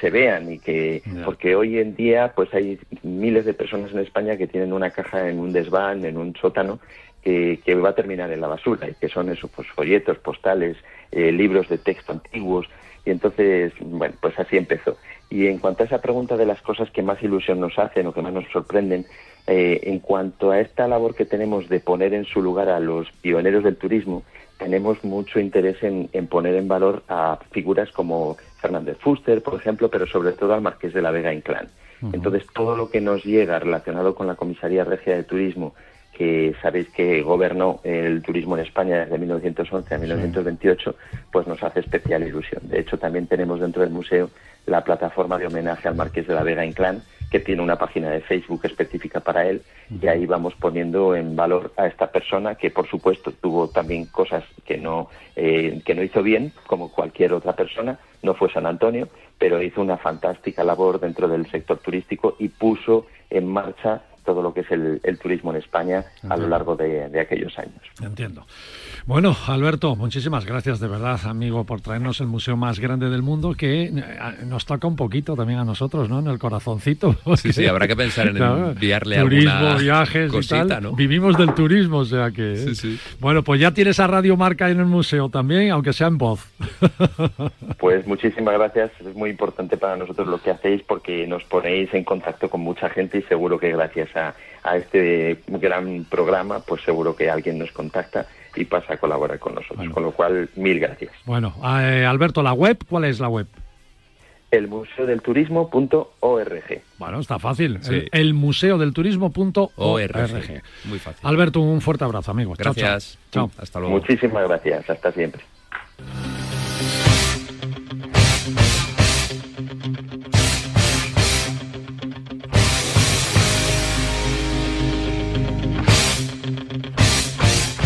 [0.00, 4.36] se vean y que porque hoy en día pues hay miles de personas en España
[4.36, 6.80] que tienen una caja en un desván, en un sótano
[7.22, 10.76] que, que va a terminar en la basura y que son esos pues folletos, postales,
[11.12, 12.66] eh, libros de texto antiguos.
[13.04, 14.96] Y entonces bueno pues así empezó.
[15.28, 18.12] Y en cuanto a esa pregunta de las cosas que más ilusión nos hacen o
[18.12, 19.06] que más nos sorprenden
[19.46, 23.10] eh, en cuanto a esta labor que tenemos de poner en su lugar a los
[23.20, 24.22] pioneros del turismo,
[24.60, 29.88] tenemos mucho interés en, en poner en valor a figuras como Fernández Fuster, por ejemplo,
[29.88, 31.68] pero sobre todo al Marqués de la Vega Inclán.
[32.12, 35.74] Entonces, todo lo que nos llega relacionado con la Comisaría Regia de Turismo,
[36.16, 40.94] que sabéis que gobernó el turismo en España desde 1911 a 1928,
[41.30, 42.62] pues nos hace especial ilusión.
[42.68, 44.30] De hecho, también tenemos dentro del museo
[44.66, 48.20] la plataforma de homenaje al Marqués de la Vega Inclán, que tiene una página de
[48.20, 49.62] Facebook específica para él,
[50.00, 54.44] y ahí vamos poniendo en valor a esta persona que, por supuesto, tuvo también cosas
[54.64, 59.08] que no, eh, que no hizo bien, como cualquier otra persona, no fue San Antonio,
[59.38, 64.54] pero hizo una fantástica labor dentro del sector turístico y puso en marcha todo lo
[64.54, 67.82] que es el, el turismo en España a lo largo de, de aquellos años.
[68.00, 68.46] Entiendo.
[69.06, 73.54] Bueno, Alberto, muchísimas gracias de verdad, amigo, por traernos el museo más grande del mundo
[73.54, 73.92] que eh,
[74.46, 76.20] nos toca un poquito también a nosotros, ¿no?
[76.20, 77.16] En el corazoncito.
[77.40, 80.82] Sí, sí, habrá que pensar en Claro, enviarle turismo, alguna viajes cosita, y tal.
[80.82, 80.92] ¿no?
[80.92, 82.56] Vivimos del turismo, o sea que.
[82.56, 83.00] Sí, sí.
[83.18, 86.46] Bueno, pues ya tienes a Radio Marca en el museo también, aunque sea en voz.
[87.78, 92.04] Pues muchísimas gracias, es muy importante para nosotros lo que hacéis porque nos ponéis en
[92.04, 94.19] contacto con mucha gente y seguro que gracias a,
[94.62, 99.54] a este gran programa, pues seguro que alguien nos contacta y pasa a colaborar con
[99.54, 99.78] nosotros.
[99.78, 99.94] Bueno.
[99.94, 101.12] Con lo cual, mil gracias.
[101.24, 103.46] Bueno, eh, Alberto, la web, ¿cuál es la web?
[104.50, 106.82] El museo del turismo.org.
[106.98, 107.78] Bueno, está fácil.
[107.82, 107.94] Sí.
[107.94, 109.70] El, el museo del turismo.org.
[109.76, 110.62] ORG.
[110.84, 111.20] Muy fácil.
[111.22, 112.56] Alberto, un fuerte abrazo, amigo.
[112.56, 112.82] Chao, chao.
[112.82, 113.18] Gracias.
[113.30, 113.50] Chao.
[113.58, 113.94] Hasta luego.
[113.94, 115.42] Muchísimas gracias, hasta siempre.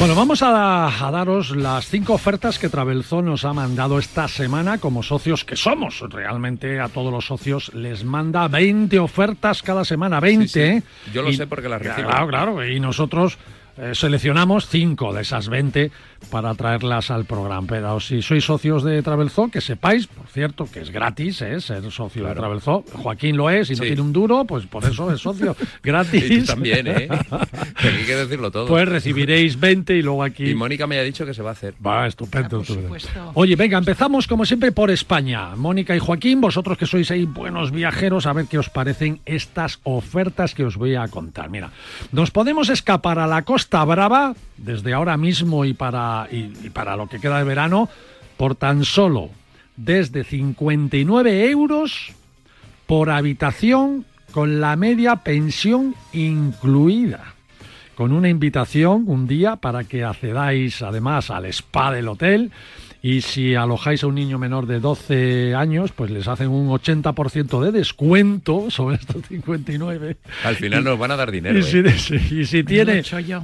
[0.05, 4.77] Bueno, vamos a, a daros las cinco ofertas que Travelzoo nos ha mandado esta semana
[4.77, 6.01] como socios que somos.
[6.11, 10.47] Realmente a todos los socios les manda 20 ofertas cada semana, 20.
[10.47, 10.61] Sí, sí.
[10.61, 10.83] ¿eh?
[11.15, 12.11] Yo lo Y- sé porque las recibo.
[12.11, 12.67] Claro, claro.
[12.69, 13.39] Y nosotros
[13.79, 15.91] eh, seleccionamos cinco de esas 20
[16.25, 17.67] para traerlas al programa.
[17.69, 21.61] Pero si sois socios de Travelzoo, que sepáis, por cierto, que es gratis ¿eh?
[21.61, 22.35] ser socio de.
[22.35, 22.85] Travelzoo.
[22.93, 23.87] Joaquín lo es y no Sí.
[23.89, 25.57] tiene un duro, pues por eso es socio.
[25.83, 26.31] gratis.
[26.31, 27.09] Y tú también, ¿eh?
[27.81, 28.67] Que hay que decirlo todo.
[28.67, 30.51] Pues recibiréis 20 y luego aquí...
[30.51, 31.75] Y Mónica me ha dicho que se va a hacer.
[31.85, 32.49] Va, estupendo.
[32.49, 32.83] por estupendo.
[32.87, 33.31] supuesto.
[33.35, 35.55] Oye, venga, empezamos como siempre por España.
[35.57, 39.81] Mónica y Joaquín, vosotros que sois ahí buenos viajeros, a ver qué os parecen estas
[39.83, 41.51] ofertas que os voy a contar.
[41.51, 41.71] Mira,
[42.13, 46.97] nos podemos escapar a la Costa Brava desde ahora mismo y para, y, y para
[46.97, 47.89] lo que queda de verano
[48.37, 49.31] por tan solo
[49.77, 52.13] desde 59 euros
[52.87, 57.35] por habitación con la media pensión incluida.
[57.95, 62.51] Con una invitación un día para que accedáis además al spa del hotel
[63.07, 67.61] y si alojáis a un niño menor de 12 años, pues les hacen un 80%
[67.63, 70.17] de descuento sobre estos 59.
[70.43, 71.59] Al final nos van a dar dinero.
[71.59, 71.65] Y ¿eh?
[71.99, 73.03] si, si- y si Lo tiene,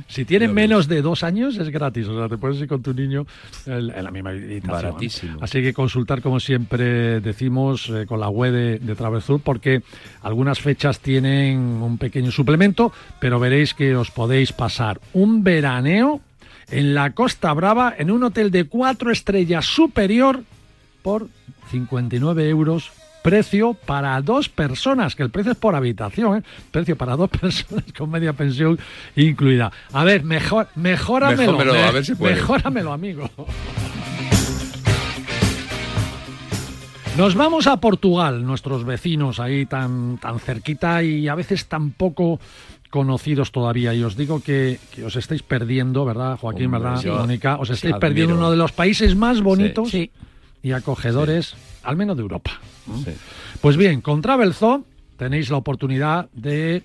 [0.09, 3.27] si menos de dos años es gratis, o sea, te puedes ir con tu niño
[3.66, 4.73] en, en la misma habitación.
[4.73, 5.38] Baratísimo.
[5.42, 9.83] Así que consultar, como siempre decimos, eh, con la web de, de Travelzoo, porque
[10.23, 16.23] algunas fechas tienen un pequeño suplemento, pero veréis que os podéis pasar un veraneo
[16.70, 20.42] en la Costa Brava en un hotel de cuatro estrellas superior
[21.02, 21.28] por
[21.70, 22.90] 59 euros.
[23.22, 26.42] Precio para dos personas, que el precio es por habitación, ¿eh?
[26.70, 28.78] precio para dos personas con media pensión
[29.14, 29.70] incluida.
[29.92, 32.35] A ver, mejor, mejóramelo, Mejóramelo, a me- ver si puede.
[32.37, 33.28] mejóramelo, amigo.
[37.18, 42.40] Nos vamos a Portugal, nuestros vecinos ahí tan, tan cerquita y a veces tan poco
[42.90, 43.94] conocidos todavía.
[43.94, 47.57] Y os digo que, que os estáis perdiendo, ¿verdad, Joaquín, Hombre, verdad, Mónica?
[47.59, 48.00] Os estáis admiro.
[48.00, 50.11] perdiendo uno de los países más bonitos Sí.
[50.62, 52.53] y acogedores, al menos de Europa.
[53.05, 53.12] Sí.
[53.61, 54.85] Pues bien, con Travelzoo
[55.16, 56.83] tenéis la oportunidad de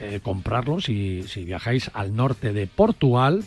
[0.00, 3.44] eh, comprarlo si, si viajáis al norte de Portugal,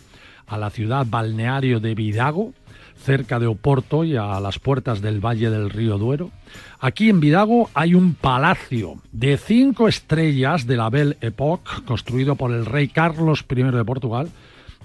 [0.48, 2.54] a la ciudad balneario de Vidago,
[3.02, 6.32] cerca de Oporto y a las puertas del Valle del Río Duero.
[6.80, 12.52] Aquí en Vidago hay un palacio de cinco estrellas de la Belle Époque, construido por
[12.52, 14.30] el rey Carlos I de Portugal,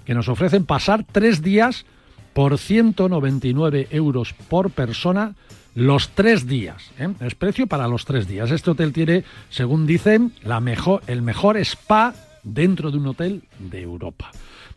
[0.05, 1.85] que nos ofrecen pasar tres días
[2.33, 5.35] por 199 euros por persona
[5.75, 6.91] los tres días.
[6.99, 7.09] ¿eh?
[7.19, 8.51] Es precio para los tres días.
[8.51, 13.81] Este hotel tiene, según dicen, la mejor, el mejor spa dentro de un hotel de
[13.81, 14.31] Europa.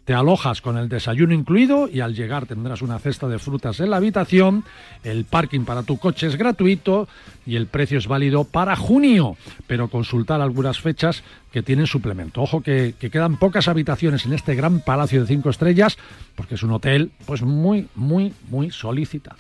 [0.04, 3.90] Te alojas con el desayuno incluido y al llegar tendrás una cesta de frutas en
[3.90, 4.64] la habitación,
[5.04, 7.06] el parking para tu coche es gratuito
[7.46, 9.36] y el precio es válido para junio,
[9.66, 12.42] pero consultar algunas fechas que tienen suplemento.
[12.42, 15.98] Ojo que, que quedan pocas habitaciones en este gran palacio de cinco estrellas
[16.34, 19.36] porque es un hotel pues muy, muy, muy solicitado.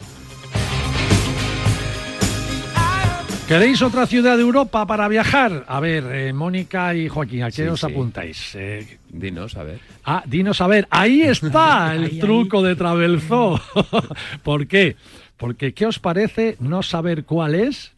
[3.50, 5.64] ¿Queréis otra ciudad de Europa para viajar?
[5.66, 7.86] A ver, eh, Mónica y Joaquín, ¿a qué Sí, os sí.
[7.86, 8.54] apuntáis?
[8.54, 9.80] Eh, Dinos, a ver.
[10.04, 12.18] Ah, dinos a ver, ahí está el Ahí, ahí.
[12.20, 13.60] truco de Travelzoo.
[14.44, 14.94] ¿Por qué?
[15.36, 17.92] Porque ¿qué os parece no saber cuál es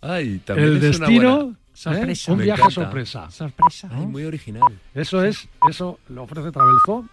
[0.00, 1.56] Ay, también el es una destino?
[1.86, 2.14] ¿eh?
[2.32, 2.70] Un Me viaje encanta.
[2.74, 3.30] sorpresa.
[3.30, 3.88] Sorpresa.
[3.92, 4.72] Ay, muy original.
[4.92, 7.04] Eso es, eso lo ofrece Travelzoo.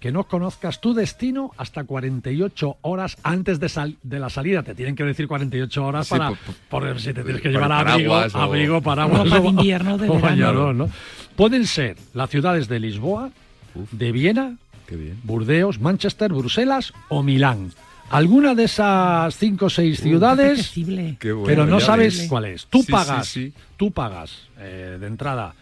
[0.00, 4.62] Que no conozcas tu destino hasta 48 horas antes de, sal- de la salida.
[4.62, 6.54] Te tienen que decir 48 horas Sí, para por- por-
[6.90, 10.28] por si te tienes que llevar abrigo, o- abrigo, paraguas o- invierno, de o verano.
[10.28, 10.90] bañador, ¿no?
[11.34, 13.30] Pueden ser las ciudades de Lisboa,
[13.74, 13.90] Uf.
[13.92, 14.56] de Viena,
[14.86, 15.18] Qué bien.
[15.24, 17.72] Burdeos, Manchester, Bruselas o Milán.
[18.10, 21.16] Alguna de esas cinco o seis ciudades, Apetecible.
[21.18, 21.46] Qué bueno.
[21.46, 22.28] pero no sabes ves.
[22.28, 22.66] cuál es.
[22.66, 23.52] Tú Sí, pagas, sí, sí.
[23.76, 25.54] tú pagas eh, de entrada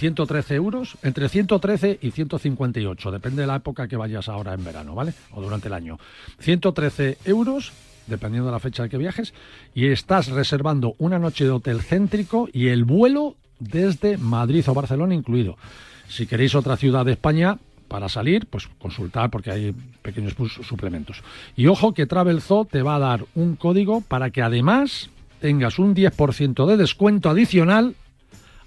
[0.00, 4.94] 113 euros, entre 113 y 158, depende de la época que vayas ahora en verano,
[4.94, 5.12] ¿vale?
[5.32, 5.98] O durante el año.
[6.38, 7.70] 113 euros,
[8.06, 9.34] dependiendo de la fecha de que viajes,
[9.74, 15.14] y estás reservando una noche de hotel céntrico y el vuelo desde Madrid o Barcelona
[15.14, 15.58] incluido.
[16.08, 21.22] Si queréis otra ciudad de España para salir, pues consultar porque hay pequeños suplementos.
[21.56, 25.10] Y ojo que Travelzoo te va a dar un código para que además
[25.40, 27.96] tengas un 10% de descuento adicional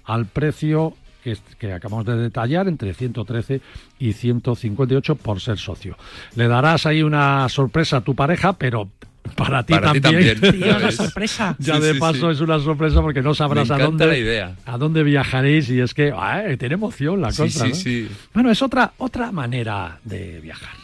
[0.04, 3.60] al precio que, que acabamos de detallar, entre 113
[3.98, 5.96] y 158 por ser socio.
[6.36, 8.90] Le darás ahí una sorpresa a tu pareja, pero
[9.36, 10.38] para ti Para ti también.
[10.38, 10.62] también.
[10.62, 10.96] Dios, la ¿Ves?
[10.96, 11.56] sorpresa.
[11.58, 12.36] Ya Sí, de sí, paso sí.
[12.36, 14.54] es una sorpresa porque no sabrás a dónde la idea.
[14.66, 17.64] a dónde viajaréis y es que ay, tiene emoción la Sí, cosa.
[17.64, 17.74] sí, ¿no?
[17.74, 18.08] sí.
[18.34, 20.74] Bueno, es otra otra manera de viajar.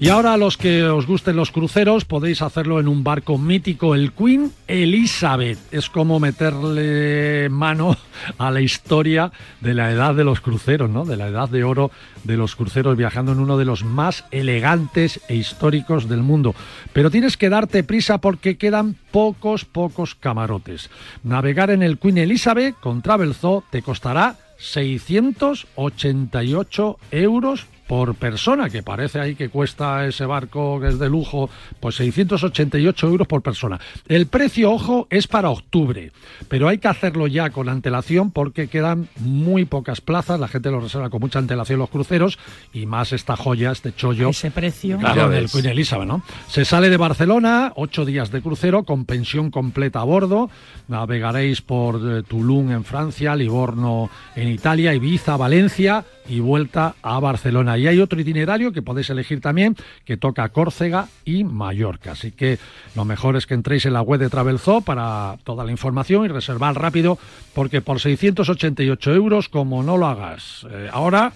[0.00, 4.12] Y ahora los que os gusten los cruceros podéis hacerlo en un barco mítico, el
[4.12, 5.58] Queen Elizabeth.
[5.72, 7.96] Es como meterle mano
[8.38, 11.04] a la historia de la edad de los cruceros, ¿no?
[11.04, 11.90] De la edad de oro
[12.22, 16.54] de los cruceros viajando en uno de los más elegantes e históricos del mundo.
[16.92, 20.90] Pero tienes que darte prisa porque quedan pocos, pocos camarotes.
[21.24, 29.18] Navegar en el Queen Elizabeth con Travelzoo te costará 688 euros por persona, que parece
[29.18, 33.80] ahí que cuesta ese barco que es de lujo, pues 688 euros por persona.
[34.06, 36.12] El precio, ojo, es para octubre,
[36.48, 40.80] pero hay que hacerlo ya con antelación porque quedan muy pocas plazas, la gente lo
[40.80, 42.38] reserva con mucha antelación los cruceros
[42.72, 44.28] y más esta joya, este chollo.
[44.28, 44.98] Ese precio.
[44.98, 45.48] Claro, del.
[45.48, 46.22] Queen Elizabeth, ¿no?
[46.46, 50.50] Se sale de Barcelona, ocho días de crucero con pensión completa a bordo.
[50.88, 57.77] Navegaréis por eh, Tulum en Francia, Livorno en Italia, Ibiza, Valencia y vuelta a Barcelona.
[57.78, 62.12] Y hay otro itinerario que podéis elegir también que toca Córcega y Mallorca.
[62.12, 62.58] Así que
[62.94, 66.28] lo mejor es que entréis en la web de Travelzoo para toda la información y
[66.28, 67.18] reservar rápido
[67.54, 71.32] porque por 688 euros, como no lo hagas eh, ahora,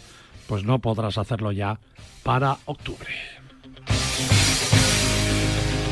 [0.47, 1.79] pues no podrás hacerlo ya
[2.23, 3.13] para octubre.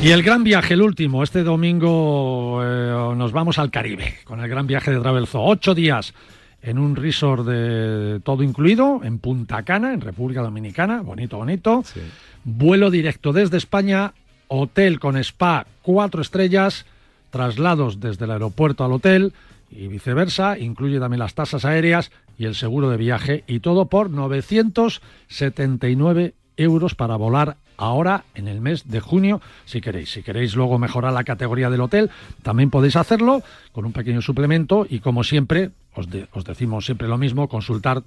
[0.03, 4.49] Y el gran viaje, el último, este domingo eh, nos vamos al Caribe con el
[4.49, 5.43] gran viaje de Travelzoo.
[5.43, 6.15] Ocho días
[6.61, 11.01] en un resort de todo incluido en Punta Cana, en República Dominicana.
[11.01, 11.83] Bonito, bonito.
[11.85, 12.01] Sí.
[12.43, 14.13] Vuelo directo desde España,
[14.47, 16.85] hotel con spa cuatro estrellas,
[17.29, 19.33] traslados desde el aeropuerto al hotel
[19.69, 20.57] y viceversa.
[20.57, 26.95] Incluye también las tasas aéreas y el seguro de viaje y todo por 979 euros
[26.95, 30.11] para volar ahora en el mes de junio si queréis.
[30.11, 32.09] Si queréis luego mejorar la categoría del hotel,
[32.43, 37.07] también podéis hacerlo con un pequeño suplemento y como siempre, os, de- os decimos siempre
[37.07, 38.03] lo mismo, consultar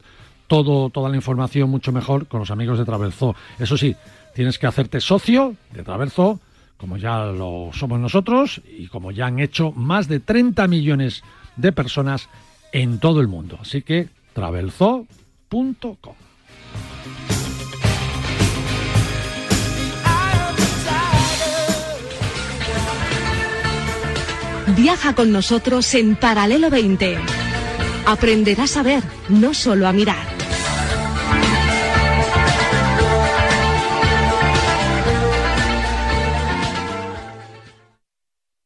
[0.46, 3.34] todo, toda la información mucho mejor con los amigos de Travelzoo.
[3.58, 3.96] Eso sí,
[4.34, 6.38] tienes que hacerte socio de Travelzoo,
[6.76, 11.22] como ya lo somos nosotros y como ya han hecho más de 30 millones
[11.56, 12.28] de personas
[12.72, 13.58] en todo el mundo.
[13.60, 16.14] Así que travelzoo.com.
[24.76, 27.16] Viaja con nosotros en Paralelo 20.
[28.06, 30.33] Aprenderás a ver, no solo a mirar.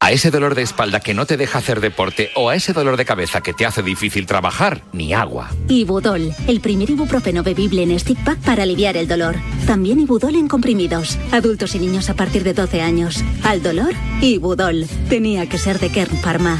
[0.08, 2.96] A ese dolor de espalda que no te deja hacer deporte o a ese dolor
[2.96, 5.50] de cabeza que te hace difícil trabajar, ni agua.
[5.68, 9.36] Ibudol, el primer ibuprofeno bebible en stick pack para aliviar el dolor.
[9.66, 11.18] También Ibudol en comprimidos.
[11.30, 13.22] Adultos y niños a partir de 12 años.
[13.44, 13.92] Al dolor,
[14.22, 14.86] Ibudol.
[15.10, 16.58] Tenía que ser de Kern Pharma.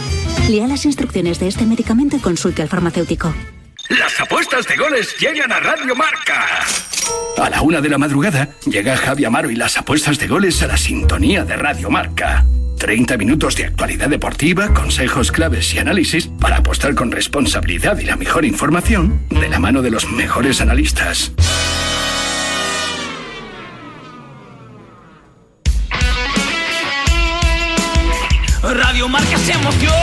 [0.51, 3.35] Lea las instrucciones de este medicamento y consulte al farmacéutico.
[3.89, 6.67] Las apuestas de goles llegan a Radio Marca.
[7.39, 10.67] A la una de la madrugada llega Javi Amaro y las apuestas de goles a
[10.67, 12.45] la sintonía de Radio Marca.
[12.79, 18.17] 30 minutos de actualidad deportiva, consejos claves y análisis para apostar con responsabilidad y la
[18.17, 21.33] mejor información de la mano de los mejores analistas.
[28.63, 29.95] Radio Marca se emoción.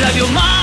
[0.00, 0.55] Radio.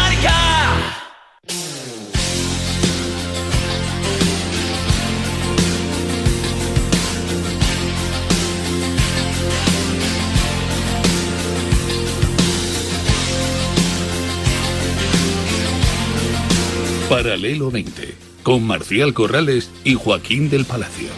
[17.14, 21.10] Paralelo 20, con Marcial Corrales y Joaquín del Palacio.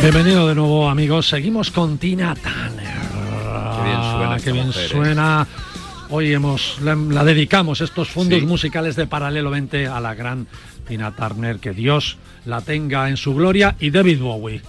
[0.00, 1.28] Bienvenido de nuevo, amigos.
[1.28, 2.74] Seguimos con Tina Turner.
[2.84, 4.88] Qué bien suena Ah, qué bien mujer, ¿eh?
[4.88, 5.46] suena.
[6.10, 8.46] Hoy hemos, la, la dedicamos estos fondos Sí.
[8.46, 10.46] musicales de Paralelo 20 a la gran
[10.86, 11.58] Tina Turner.
[11.58, 14.60] Que Dios la tenga en su gloria y David Bowie,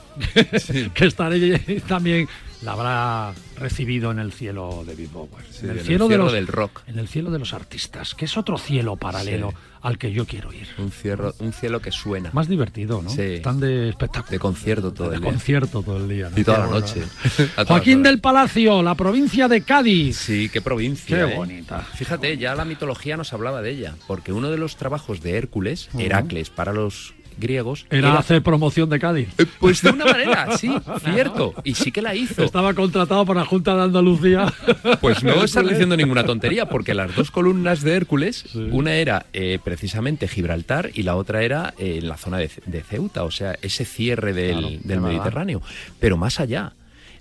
[0.94, 2.30] que estaré también
[2.66, 5.46] la habrá recibido en el cielo David Bowie.
[5.52, 6.82] Sí, en el cielo del rock.
[6.88, 9.58] En el cielo de los artistas, que es otro cielo paralelo Sí.
[9.84, 10.68] al que yo quiero ir.
[10.80, 12.32] Un cielo, un cielo que suena.
[12.34, 13.10] Más divertido, ¿no?
[13.12, 13.22] Sí.
[13.22, 14.32] Están de espectáculo.
[14.32, 15.30] De concierto todo de el día.
[15.32, 16.30] concierto todo el día.
[16.32, 16.40] ¿no?
[16.40, 17.04] Y toda la noche.
[17.68, 20.18] Joaquín del Palacio, la provincia de Cádiz.
[20.18, 21.28] Sí, qué provincia.
[21.28, 21.36] Qué ¿eh?
[21.38, 21.82] bonita.
[21.82, 25.90] Fíjate, ya la mitología nos hablaba de ella, porque uno de los trabajos de Hércules.
[25.98, 29.30] Heracles para los griegos, Era hacer promoción de Cádiz.
[29.60, 30.72] Pues de una manera, sí,
[31.04, 31.54] cierto.
[31.64, 32.44] Y sí que la hizo.
[32.44, 34.54] Estaba contratado por la Junta de Andalucía.
[35.02, 39.60] Pues no estás diciendo ninguna tontería, porque las dos columnas de Hércules, una era eh,
[39.64, 43.56] precisamente Gibraltar y la otra era eh, en la zona de, de Ceuta, o sea,
[43.62, 45.02] ese cierre del, Claro.
[45.02, 45.62] Mediterráneo.
[46.00, 46.74] Pero más allá,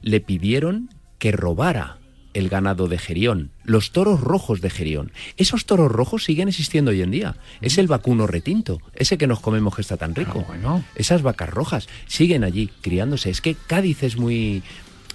[0.02, 1.98] le pidieron que robara
[2.34, 5.12] el ganado de Gerión, los toros rojos de Gerión.
[5.36, 7.36] Esos toros rojos siguen existiendo hoy en día.
[7.60, 10.44] Es el vacuno retinto, ese que nos comemos que está tan rico.
[10.96, 13.30] Esas vacas rojas siguen allí criándose.
[13.30, 14.62] Es que Cádiz es muy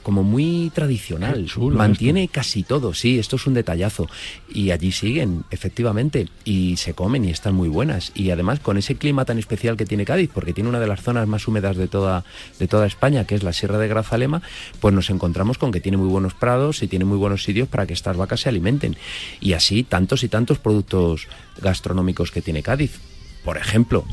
[0.09, 4.07] como muy tradicional, mantiene casi todo, sí, esto es un detallazo.
[4.51, 8.11] Y allí siguen, efectivamente, y se comen y están muy buenas.
[8.15, 11.03] Y además con ese clima tan especial que tiene Cádiz, porque tiene una de las
[11.03, 12.25] zonas más húmedas de toda,
[12.57, 14.41] de toda España, que es la Sierra de Grazalema,
[14.79, 17.85] pues nos encontramos con que tiene muy buenos prados y tiene muy buenos sitios para
[17.85, 18.97] que estas vacas se alimenten.
[19.39, 21.27] Y así tantos y tantos productos
[21.61, 22.99] gastronómicos que tiene Cádiz.
[23.45, 24.05] Por ejemplo,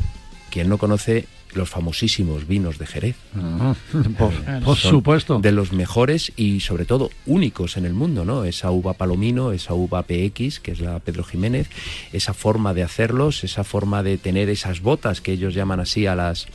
[0.51, 1.25] ¿quién no conoce
[1.57, 3.17] los famosísimos vinos de Jerez?
[4.19, 4.33] por,
[4.65, 5.39] por Son supuesto.
[5.39, 8.45] De los mejores y sobre todo únicos en el mundo, ¿no?
[8.45, 11.69] Esa uva palomino, esa uva PX, que es la Pedro Jiménez,
[12.13, 16.15] esa forma de hacerlos, esa forma de tener esas botas que ellos llaman así a
[16.15, 16.47] las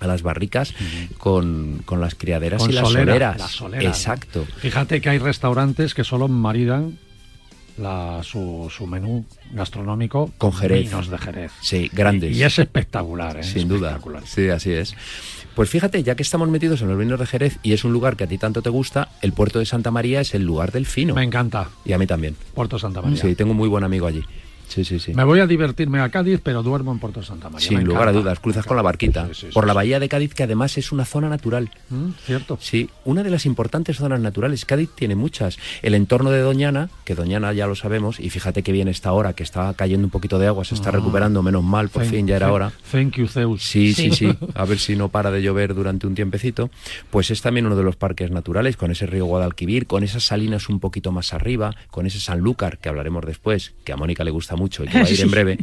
[0.00, 0.74] a las barricas
[1.18, 3.84] con, con las criaderas Con y las solera, soleras.
[3.86, 4.44] Exacto.
[4.58, 6.98] Fíjate que hay restaurantes que solo maridan
[7.78, 10.84] la, su, su menú gastronómico Con Jerez.
[10.84, 11.52] vinos de Jerez.
[11.60, 12.36] Sí, grandes.
[12.36, 13.42] Y, y es espectacular, ¿eh?
[13.42, 13.98] Sin duda.
[14.24, 14.94] Sí, así es.
[15.54, 18.16] Pues fíjate, ya que estamos metidos en los vinos de Jerez y es un lugar
[18.16, 20.84] que a ti tanto te gusta, el puerto de Santa María es el lugar del
[20.86, 21.14] fino.
[21.14, 21.68] Me encanta.
[21.84, 22.36] Y a mí también.
[22.54, 23.20] Puerto Santa María.
[23.20, 24.24] Sí, tengo un muy buen amigo allí.
[24.68, 25.14] Sí, sí, sí.
[25.14, 27.68] Me voy a divertirme a Cádiz, pero duermo en Puerto Santa María.
[27.68, 29.26] Sin Me lugar a dudas, cruzas con la barquita.
[29.28, 31.70] Sí, sí, sí, por la bahía de Cádiz, que además es una zona natural.
[31.90, 32.58] Mm, Cierto.
[32.60, 34.64] Sí, una de las importantes zonas naturales.
[34.64, 35.58] Cádiz tiene muchas.
[35.82, 39.32] El entorno de Doñana, que Doñana ya lo sabemos, y fíjate que bien está ahora,
[39.34, 40.92] que está cayendo un poquito de agua, se está Ah.
[40.92, 42.72] recuperando, menos mal, por Thank- fin ya era thank- hora.
[42.90, 43.62] Thank you, Zeus.
[43.62, 44.28] Sí, sí, sí.
[44.54, 46.70] A ver si no para de llover durante un tiempecito.
[47.10, 50.68] Pues es también uno de los parques naturales, con ese río Guadalquivir, con esas salinas
[50.68, 54.53] un poquito más arriba, con ese Sanlúcar, que hablaremos después, que a Mónica le gusta
[54.56, 55.58] mucho y que va a ir en breve.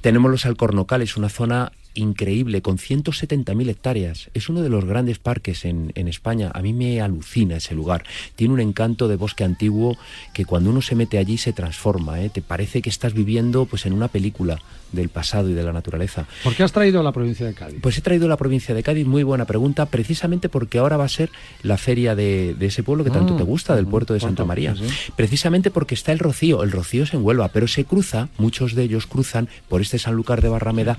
[0.00, 4.30] Tenemos los Alcornocales, una zona increíble, con 170.000 hectáreas.
[4.34, 6.50] Es uno de los grandes parques en, en España.
[6.54, 8.04] A mí me alucina ese lugar.
[8.36, 9.96] Tiene un encanto de bosque antiguo
[10.32, 12.20] que cuando uno se mete allí se transforma.
[12.22, 12.30] ¿eh?
[12.30, 14.60] Te parece que estás viviendo pues, en una película
[14.92, 16.26] del pasado y de la naturaleza.
[16.42, 17.78] ¿Por qué has traído a la provincia de Cádiz?
[17.80, 21.08] Pues he traído la provincia de Cádiz, muy buena pregunta, precisamente porque ahora va a
[21.08, 21.30] ser
[21.62, 24.20] la feria de, de ese pueblo que tanto Ah, te gusta, del ujú, puerto de
[24.20, 24.74] Santa María.
[24.74, 25.12] sí, sí.
[25.14, 29.06] Precisamente porque está el Rocío, el Rocío se envuelva, pero se cruza, muchos de ellos
[29.06, 30.98] cruzan por este Sanlúcar de Barrameda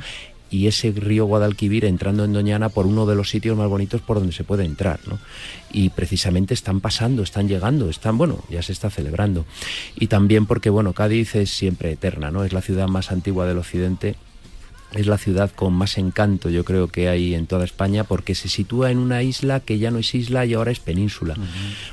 [0.52, 4.18] y ese río Guadalquivir entrando en Doñana por uno de los sitios más bonitos por
[4.18, 5.18] donde se puede entrar, ¿no?
[5.72, 9.46] Y precisamente están pasando, están llegando, están, bueno, ya se está celebrando.
[9.96, 12.44] Y también porque, bueno, Cádiz es siempre eterna, ¿no?
[12.44, 14.16] Es la ciudad más antigua del occidente
[14.94, 18.50] es la ciudad con más encanto, yo creo que hay en toda España, porque se
[18.50, 21.36] sitúa en una isla que ya no es isla y ahora es península.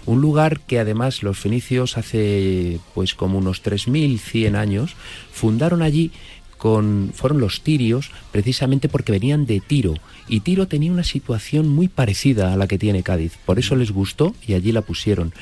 [0.04, 4.96] Un lugar que además los fenicios hace pues como unos 3.100 años
[5.32, 6.10] fundaron allí
[6.58, 9.94] con fueron los tirios precisamente porque venían de Tiro
[10.28, 13.38] y Tiro tenía una situación muy parecida a la que tiene Cádiz.
[13.46, 15.32] Por eso les gustó y allí la pusieron.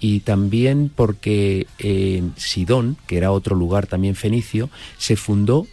[0.00, 5.66] Y también porque en Sidón, que era otro lugar también fenicio, se fundó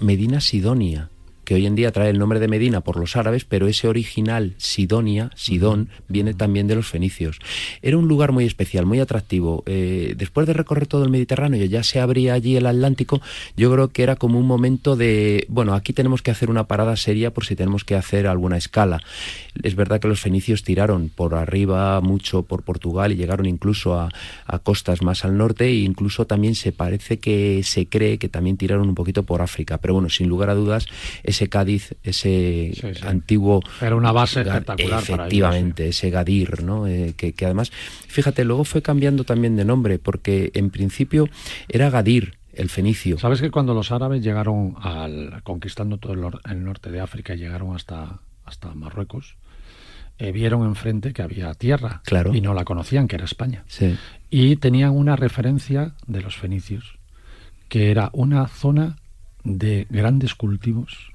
[0.00, 1.08] Medina Sidonia,
[1.44, 4.54] que hoy en día trae el nombre de Medina por los árabes, pero ese original
[4.58, 7.38] Sidonia, Sidón, viene también de los fenicios.
[7.82, 9.62] Era un lugar muy especial, muy atractivo.
[9.66, 13.20] Eh, después de recorrer todo el Mediterráneo y ya se abría allí el Atlántico,
[13.56, 16.96] yo creo que era como un momento de, bueno, aquí tenemos que hacer una parada
[16.96, 19.02] seria por si tenemos que hacer alguna escala.
[19.62, 24.10] Es verdad que los fenicios tiraron por arriba mucho por Portugal y llegaron incluso a,
[24.46, 28.56] a costas más al norte e incluso también se parece que se cree que también
[28.56, 29.78] tiraron un poquito por África.
[29.78, 30.86] Pero bueno, sin lugar a dudas,
[31.34, 33.06] ese Cádiz, ese Sí, sí.
[33.06, 33.60] antiguo...
[33.80, 36.86] Era una base espectacular para ellos, Efectivamente, ese Gadir, ¿no?
[36.86, 37.70] Eh, que, que además,
[38.08, 41.28] fíjate, luego fue cambiando también de nombre, porque en principio
[41.68, 43.18] era Gadir, el fenicio.
[43.18, 47.74] ¿Sabes que cuando los árabes llegaron al conquistando todo el norte de África y llegaron
[47.74, 49.34] hasta, hasta Marruecos,
[50.18, 52.32] eh, vieron enfrente que había tierra Claro.
[52.32, 53.64] y no la conocían, que era España.
[53.66, 53.96] Sí.
[54.30, 56.96] Y tenían una referencia de los fenicios,
[57.68, 58.98] que era una zona
[59.42, 61.10] de grandes cultivos,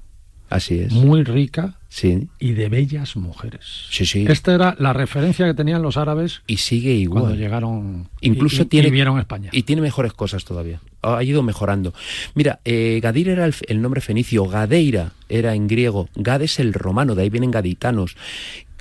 [0.50, 0.92] Así es.
[0.92, 3.86] muy rica Sí, y de bellas mujeres.
[3.90, 4.24] sí, sí.
[4.28, 7.22] Esta era la referencia que tenían los árabes Y sigue igual.
[7.22, 9.50] cuando llegaron Incluso y, tiene y vieron España.
[9.52, 10.80] Y tiene mejores cosas todavía.
[11.02, 11.92] Ha ido mejorando.
[12.34, 16.74] Mira, eh, Gadir era el, el nombre fenicio, Gadeira era en griego, Gad es el
[16.74, 18.16] romano, de ahí vienen gaditanos,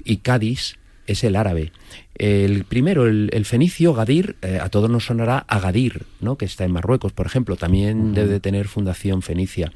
[0.04, 0.76] y Cádiz
[1.08, 1.72] es el árabe.
[2.20, 6.36] El primero, el, el fenicio, Gadir, eh, a todos nos sonará Agadir, ¿no?
[6.36, 9.72] que está en Marruecos, por ejemplo, también debe de tener fundación fenicia.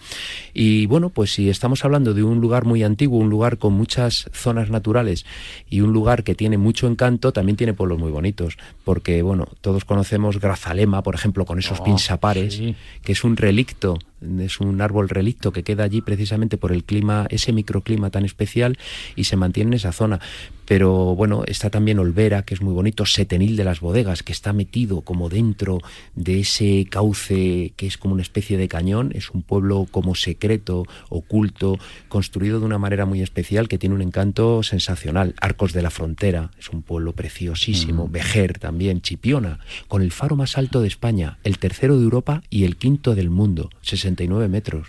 [0.54, 4.30] Y bueno, pues si estamos hablando de un lugar muy antiguo, un lugar con muchas
[4.34, 5.26] zonas naturales
[5.70, 9.86] y un lugar que tiene mucho encanto, también tiene pueblos muy bonitos, porque bueno, todos
[9.86, 12.76] conocemos Grazalema, por ejemplo, con esos Oh, pinzapares, sí.
[13.04, 13.98] que es un relicto,
[14.40, 18.78] es un árbol relicto que queda allí precisamente por el clima, ese microclima tan especial
[19.16, 20.20] y se mantiene en esa zona.
[20.66, 24.52] Pero bueno, está también Olvera, que es muy bonito, Setenil de las Bodegas, que está
[24.52, 25.80] metido como dentro
[26.16, 30.86] de ese cauce que es como una especie de cañón, es un pueblo como secreto,
[31.10, 31.78] oculto,
[32.10, 35.36] construido de una manera muy especial que tiene un encanto sensacional.
[35.40, 40.58] Arcos de la Frontera, es un pueblo preciosísimo, Vejer también, Chipiona, con el faro más
[40.58, 44.88] alto de España, el tercero de Europa y el quinto del mundo, 69 metros.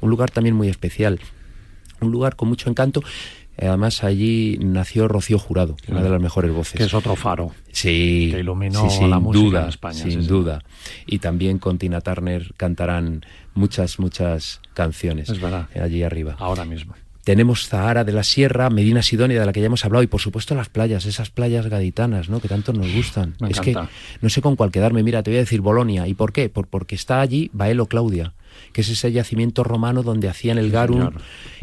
[0.00, 1.20] Un lugar también muy especial,
[2.00, 3.02] un lugar con mucho encanto.
[3.58, 6.78] Además allí nació Rocío Jurado, una de las mejores voces.
[6.78, 7.52] que es otro faro.
[7.70, 10.26] Sí, que iluminó sí, sin la música duda, en España, Sin sí, sí.
[10.26, 10.62] duda.
[11.06, 13.24] Y también con Tina Turner cantarán
[13.54, 15.68] muchas, muchas canciones Es verdad.
[15.80, 16.36] allí arriba.
[16.38, 16.94] Ahora mismo.
[17.24, 20.20] Tenemos Zahara de la Sierra, Medina Sidonia, de la que ya hemos hablado, y por
[20.20, 22.40] supuesto las playas, esas playas gaditanas, ¿no?
[22.40, 23.36] Que tanto nos gustan.
[23.38, 23.76] Me es que
[24.20, 25.04] no sé con cuál quedarme.
[25.04, 26.08] Mira, te voy a decir Bolonia.
[26.08, 26.48] ¿Y por qué?
[26.48, 28.32] Por, porque está allí Baelo Claudia,
[28.72, 31.14] que es ese yacimiento romano donde hacían el garum señor.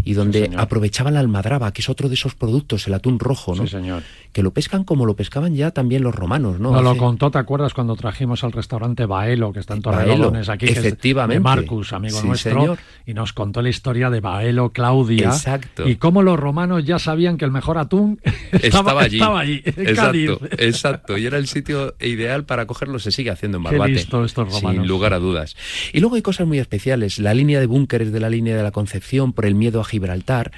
[0.04, 0.62] y donde señor.
[0.62, 3.64] aprovechaban la almadraba, que es otro de esos productos, el atún rojo, ¿no?
[3.64, 4.04] Sí, señor.
[4.32, 6.72] Que lo pescan como lo pescaban ya también los romanos, ¿no?
[6.72, 10.68] Nos lo contó, ¿te acuerdas cuando trajimos al restaurante Baelo, que está en Torrelodones aquí?
[10.68, 11.36] que es efectivamente.
[11.36, 12.60] De Marcus, amigo Sí, nuestro.
[12.62, 12.78] señor.
[13.08, 15.26] Y nos contó la historia de Baelo Claudia.
[15.30, 15.88] Exacto.
[15.90, 18.20] Y cómo los romanos ya sabían que el mejor atún
[18.52, 19.16] Estaba, allí.
[19.18, 20.30] estaba allí, en Cádiz.
[20.30, 21.18] Exacto, exacto.
[21.18, 23.00] Y era el sitio ideal para cogerlo.
[23.00, 23.92] Se sigue haciendo en Qué Barbate.
[23.94, 24.82] listo estos romanos.
[24.82, 25.56] Sin lugar a dudas.
[25.92, 26.79] Y luego hay cosas muy especiales.
[27.20, 30.52] La línea de búnkeres de la línea de la Concepción por el miedo a Gibraltar.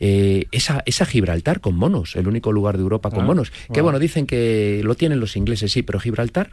[0.00, 3.50] Eh, esa, esa Gibraltar con monos, el único lugar de Europa con Ah, monos.
[3.72, 3.84] Que wow.
[3.84, 6.50] bueno, dicen que lo tienen los ingleses, sí, pero Gibraltar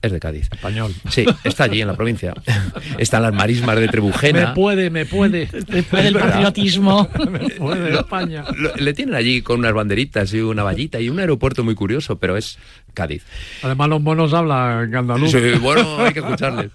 [0.00, 0.48] es de Cádiz.
[0.50, 0.92] Español.
[1.08, 2.34] Sí, está allí en la provincia.
[2.98, 4.48] Están las marismas de Trebujena.
[4.48, 5.46] Me puede, me puede.
[5.68, 7.08] Después del patriotismo.
[7.30, 8.44] me puede España.
[8.56, 12.18] Lo- le tienen allí con unas banderitas y una vallita y un aeropuerto muy curioso,
[12.18, 12.58] pero es
[12.94, 13.22] Cádiz.
[13.62, 15.30] Además los monos hablan andaluz.
[15.30, 16.70] Sí, bueno, hay que escucharles.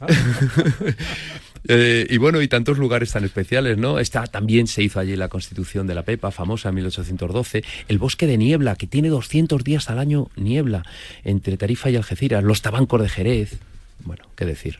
[1.68, 4.00] Eh, y bueno, y tantos lugares tan especiales, ¿no?
[4.00, 7.64] Está, también se hizo allí la constitución de la Pepa, famosa en 1812.
[7.88, 10.84] El bosque de niebla, que tiene 200 días al año niebla,
[11.24, 12.44] entre Tarifa y Algeciras.
[12.44, 13.60] Los tabancos de Jerez.
[14.04, 14.80] Bueno, qué decir.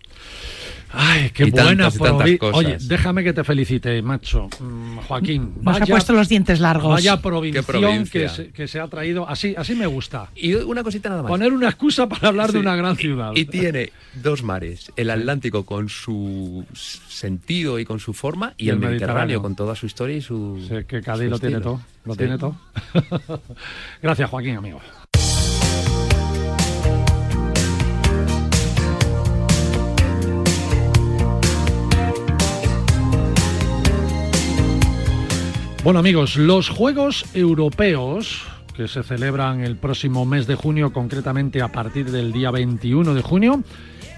[0.92, 1.96] Ay, qué Y buena tantas
[2.30, 2.40] y.
[2.42, 4.50] Oye, déjame que te felicite, macho.
[4.60, 6.92] Mm, Joaquín, Nos ha puesto los dientes largos.
[6.94, 7.62] vaya provincia.
[8.10, 9.28] Que, se, que se ha traído.
[9.28, 10.30] Así, así me gusta.
[10.36, 11.30] Y una cosita nada más.
[11.30, 13.32] Poner una excusa para hablar de una gran ciudad.
[13.36, 18.70] Y tiene dos mares, el Atlántico con su sentido y con su forma y, Y
[18.70, 19.42] el, el Mediterráneo, Mediterráneo.
[19.42, 21.82] con toda su historia y su Sí, que Cádiz su lo tiene todo.
[22.06, 22.20] Lo Sí.
[22.20, 22.56] tiene todo.
[24.02, 24.80] Gracias, Joaquín, amigo.
[35.88, 41.72] Bueno amigos, los Juegos Europeos que se celebran el próximo mes de junio, concretamente a
[41.72, 43.64] partir del día 21 de junio,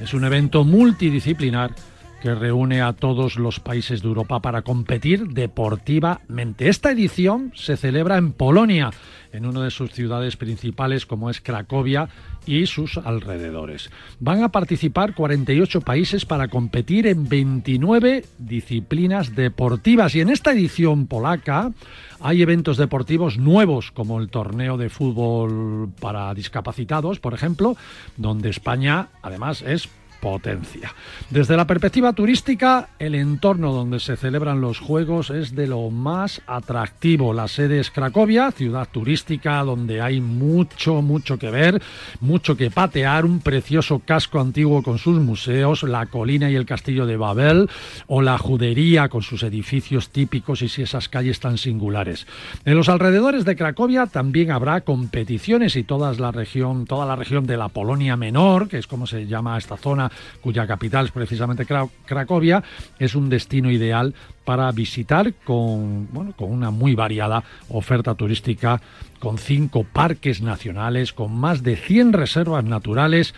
[0.01, 1.75] es un evento multidisciplinar
[2.23, 6.69] que reúne a todos los países de Europa para competir deportivamente.
[6.69, 8.89] Esta edición se celebra en Polonia,
[9.31, 12.09] en una de sus ciudades principales como es Cracovia
[12.49, 13.91] y sus alrededores.
[14.19, 21.05] Van a participar 48 países para competir en 29 disciplinas deportivas y en esta edición
[21.05, 21.71] polaca
[22.19, 27.77] hay eventos deportivos nuevos como el torneo de fútbol para discapacitados, por ejemplo,
[28.17, 29.87] donde España además es
[30.19, 30.93] potencia.
[31.29, 36.41] Desde la perspectiva turística, el entorno donde se celebran los Juegos es de lo más
[36.47, 37.33] atractivo.
[37.33, 41.81] La sede es Cracovia, ciudad turística donde hay mucho, mucho que ver,
[42.19, 47.05] mucho que patear, un precioso casco antiguo con sus museos, la colina y el castillo
[47.05, 47.69] de Babel,
[48.07, 52.27] o la judería con sus edificios típicos y si esas calles tan singulares.
[52.65, 57.45] En los alrededores de Cracovia también habrá competiciones y toda la región, toda la región
[57.45, 60.08] de la Polonia Menor, que es como se llama esta zona,
[60.41, 62.63] cuya capital es precisamente Cra- Cracovia,
[62.99, 64.13] es un destino ideal
[64.45, 68.81] para visitar con, bueno, con una muy variada oferta turística,
[69.19, 73.35] con cinco parques nacionales, con más de 100 reservas naturales,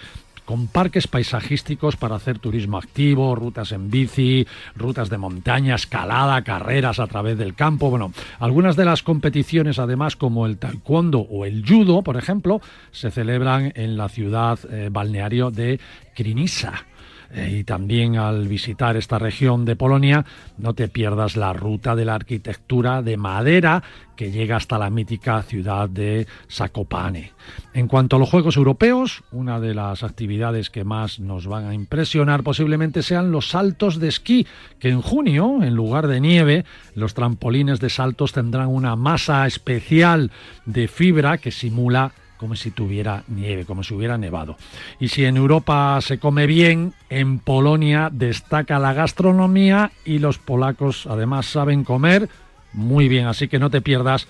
[0.52, 4.46] con parques paisajísticos para hacer turismo activo, rutas en bici,
[4.76, 7.90] rutas de montaña, escalada, carreras a través del campo.
[7.90, 12.60] Bueno, algunas de las competiciones, además, como el taekwondo o el judo, por ejemplo,
[12.92, 15.80] se celebran en la ciudad eh, balneario de
[16.14, 16.86] Krynica.
[17.34, 20.26] Eh, y también al visitar esta región de Polonia,
[20.58, 23.84] no te pierdas la ruta de la arquitectura de madera
[24.18, 27.32] que llega hasta la mítica ciudad de Zakopane.
[27.74, 31.74] En cuanto a los Juegos Europeos, una de las actividades que más nos van a
[31.74, 34.46] impresionar posiblemente sean los saltos de esquí,
[34.80, 36.66] que en junio, en lugar de nieve,
[36.96, 40.32] los trampolines de saltos tendrán una masa especial
[40.66, 42.12] de fibra que simula
[42.42, 44.58] como si tuviera nieve, como si hubiera nevado.
[45.00, 51.06] Y si en Europa se come bien, en Polonia destaca la gastronomía y los polacos
[51.06, 52.30] además saben comer
[52.74, 54.28] muy bien, así que no te pierdas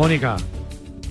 [0.05, 0.37] Mónica,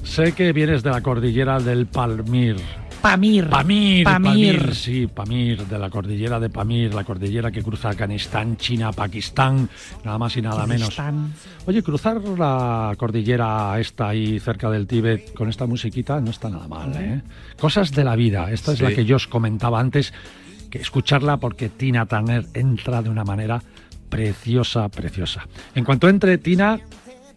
[0.04, 2.58] sé que vienes de la cordillera del Palmir.
[3.02, 3.48] Pamir.
[3.48, 4.58] Pamir, Pamir.
[4.60, 9.68] Pamir, sí, Pamir, de la cordillera de Pamir, la cordillera que cruza Afganistán, China, Pakistán,
[10.04, 10.96] nada más y nada menos.
[11.66, 16.68] Oye, cruzar la cordillera esta ahí cerca del Tíbet con esta musiquita no está nada
[16.68, 17.20] mal, ¿eh?
[17.58, 18.52] Cosas de la vida.
[18.52, 20.14] Esta es la que yo os comentaba antes,
[20.70, 23.60] que escucharla porque Tina Turner entra de una manera
[24.08, 25.48] preciosa, preciosa.
[25.74, 26.78] En cuanto entre Tina,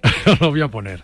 [0.40, 1.04] lo voy a poner.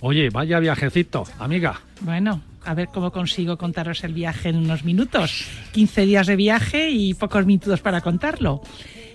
[0.00, 1.80] Oye, vaya viajecito, amiga.
[2.00, 5.46] Bueno, a ver cómo consigo contaros el viaje en unos minutos.
[5.72, 8.62] 15 días de viaje y pocos minutos para contarlo.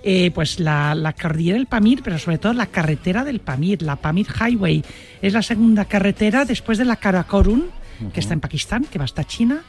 [0.04, 3.96] Eh, pues la, la cordillera del Pamir, pero sobre todo la carretera del Pamir, la
[3.96, 4.84] Pamir Highway.
[5.22, 7.64] Es la segunda carretera después de la Karakorum,
[8.14, 9.64] que está en Pakistán, que va hasta China.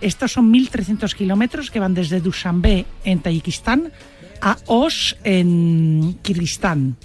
[0.00, 3.92] Estos son 1.300 kilómetros que van desde Dushanbe, en Tayikistán,
[4.40, 6.96] a Osh, en Kirguistán.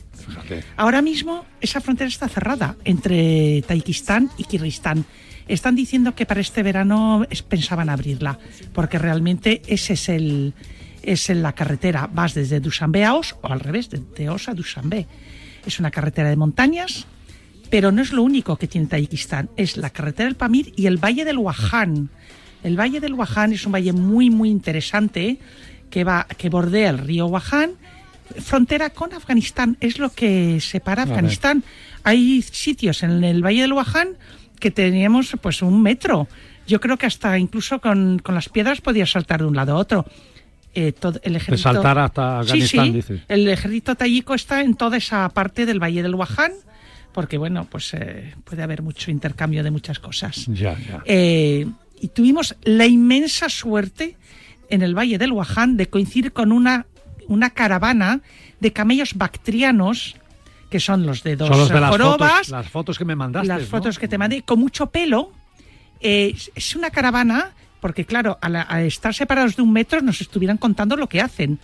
[0.78, 5.06] Ahora mismo esa frontera está cerrada entre Tayikistán y Kirguistán.
[5.48, 8.40] Están diciendo que para este verano pensaban abrirla,
[8.74, 10.54] porque realmente ese es el
[11.04, 12.10] es la carretera.
[12.12, 15.08] Vas desde Dushanbe a Os o al revés, de, de Os a Dushanbe.
[15.66, 17.06] Es una carretera de montañas,
[17.70, 19.50] pero no es lo único que tiene Tayikistán.
[19.56, 22.10] Es la carretera del Pamir y el Valle del Wahan.
[22.64, 25.38] El Valle del Wahan es un valle muy, muy interesante
[25.90, 27.74] que, va, que bordea el río Wahan
[28.40, 31.04] frontera con Afganistán, es lo que separa.
[31.04, 31.64] Afganistán.
[32.04, 34.10] Hay sitios en el Valle del Wahan
[34.60, 36.28] que teníamos pues un metro.
[36.68, 39.76] Yo creo que hasta incluso con, con las piedras podías saltar de un lado a
[39.76, 40.06] otro.
[40.74, 41.72] Eh, todo el ejército...
[41.72, 43.22] saltar hasta Afganistán, sí, sí.
[43.30, 46.52] El ejército tayiko está en toda esa parte del Valle del Wahan,
[47.14, 50.46] porque bueno, pues eh, puede haber mucho intercambio de muchas cosas.
[50.48, 51.02] Ya, ya.
[51.06, 51.66] Eh,
[52.02, 54.18] y tuvimos la inmensa suerte
[54.70, 56.88] en el Valle del Wahan de coincidir con una,
[57.28, 58.22] una caravana
[58.60, 60.16] de camellos bactrianos
[60.70, 63.16] que son los de dos Son los de las jorobas, fotos, las fotos que me
[63.16, 63.48] mandaste.
[63.48, 63.68] las ¿no?
[63.68, 65.32] fotos que te mandé, con mucho pelo.
[66.02, 70.20] Eh, es- una caravana, porque claro, a, la- a estar separados de un metro nos
[70.22, 71.60] estuvieran contando lo que hacen.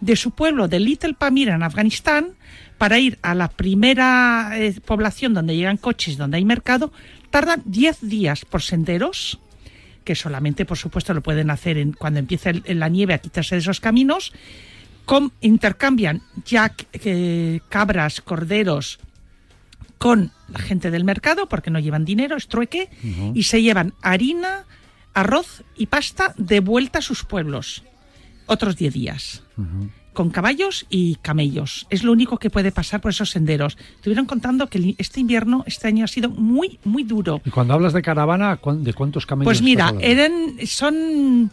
[0.00, 2.30] De su pueblo, de Little Pamir en Afganistán,
[2.78, 6.92] para ir a la primera eh, población donde llegan coches, donde hay mercado,
[7.30, 9.38] tardan 10 días por senderos,
[10.04, 13.54] que solamente, por supuesto, lo pueden hacer en, cuando empieza el- la nieve a quitarse
[13.54, 14.32] de esos caminos.
[15.04, 18.98] Con- intercambian ya eh, cabras, corderos,
[19.98, 22.88] con la gente del mercado, porque no llevan dinero, es trueque,
[23.34, 24.64] y se llevan harina,
[25.14, 27.84] arroz y pasta de vuelta a sus pueblos.
[28.46, 29.42] Otros 10 días.
[30.12, 31.86] Con caballos y camellos.
[31.88, 33.78] Es lo único que puede pasar por esos senderos.
[33.94, 37.40] Estuvieron contando que este invierno, este año, ha sido muy, muy duro.
[37.46, 39.46] Y cuando hablas de caravana, ¿cuán- ¿de cuántos camellos?
[39.46, 41.50] Pues mira, eran, son,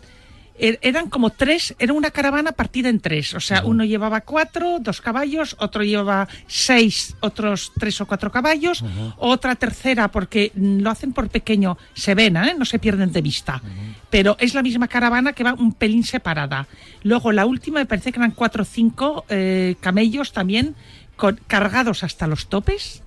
[0.59, 3.33] eran como tres, era una caravana partida en tres.
[3.33, 8.83] O sea, uno llevaba cuatro, dos caballos, otro llevaba seis, otros tres o cuatro caballos,
[9.17, 12.55] otra tercera, porque lo hacen por pequeño, se ven, ¿eh?
[12.57, 13.61] no se pierden de vista.
[14.09, 16.67] Pero es la misma caravana que va un pelín separada.
[17.03, 20.75] Luego la última me parece que eran cuatro o cinco eh, camellos también
[21.15, 23.03] con- cargados hasta los topes.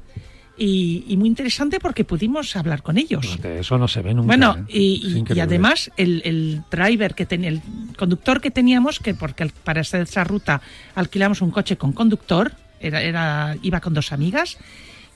[0.64, 3.36] Y, y muy interesante porque pudimos hablar con ellos.
[3.42, 4.26] Eso no se ve nunca.
[4.28, 4.78] Bueno, ¿eh?
[4.78, 7.60] y, además el, el driver que tenía, el
[7.98, 10.62] conductor que teníamos, que porque para hacer esa ruta
[10.94, 14.56] alquilamos un coche con conductor, era, era, iba con dos amigas,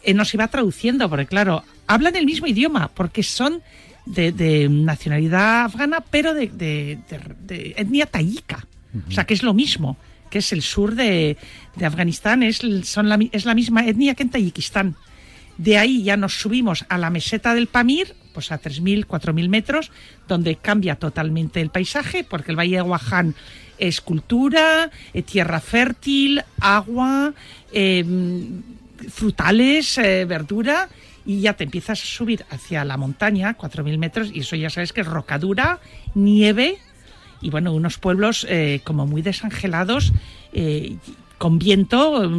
[0.02, 3.62] eh, nos iba traduciendo, porque claro, hablan el mismo idioma, porque son
[4.04, 6.98] de, de nacionalidad afgana, pero de, de-
[7.46, 8.66] de- etnia tayika.
[9.08, 9.96] O sea, que es lo mismo,
[10.30, 11.36] que es el sur de,
[11.76, 14.96] de Afganistán, es, son la, es la misma etnia que en Tayikistán.
[15.58, 19.90] De ahí ya nos subimos a la meseta del Pamir, pues a 3.000, 4.000 metros,
[20.28, 23.34] donde cambia totalmente el paisaje, porque el Valle de Guaján
[23.78, 27.32] es cultura, eh, tierra fértil, agua,
[27.72, 28.04] eh,
[29.10, 30.88] frutales, eh, verdura,
[31.24, 34.92] y ya te empiezas a subir hacia la montaña, 4.000 metros, y eso ya sabes
[34.92, 35.80] que es rocadura,
[36.14, 36.78] nieve,
[37.40, 40.12] y bueno, unos pueblos eh, como muy desangelados,
[41.38, 42.30] con viento, es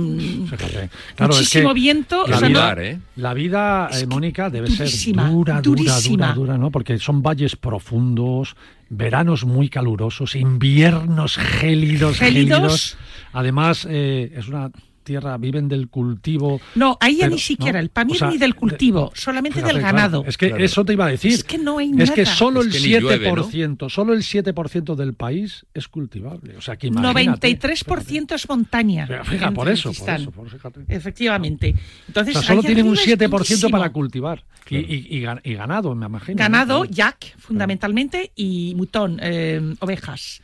[1.19, 2.27] muchísimo que viento.
[2.27, 6.33] La o sea, no- vida, la vida eh, Mónica, debe durísima, ser dura, dura, dura,
[6.33, 6.71] dura, ¿no?
[6.71, 8.55] Porque son valles profundos,
[8.89, 12.57] veranos muy calurosos, inviernos gélidos, Gélidos.
[12.59, 12.97] gélidos.
[13.33, 14.71] Además, eh, es una
[15.07, 16.59] tierra, viven del cultivo.
[16.75, 17.83] No, ahí ya ni siquiera ¿no?
[17.83, 20.23] el Pamir O sea, ni del cultivo, solamente Fíjate, del claro, ganado.
[20.27, 21.31] es que eso te iba a decir.
[21.33, 22.35] Es que no hay Es que nada.
[22.35, 26.57] solo Es el que ni llueve, 7%, solo el 7% del país es cultivable.
[26.57, 27.47] O sea, que imagínate.
[27.57, 29.05] 93% es montaña.
[29.07, 30.81] Pero fija, por eso, por eso, por eso, fíjate.
[30.89, 31.73] Efectivamente.
[32.07, 33.93] Entonces, O sea, solo tienen un arriba es 7% para durísimo.
[33.93, 34.43] cultivar.
[34.69, 36.35] Y, y- y gan- y ganado, me imagino.
[36.35, 36.43] ¿no?
[36.43, 40.41] Ganado, yak, fundamentalmente, y mutón, eh, ovejas.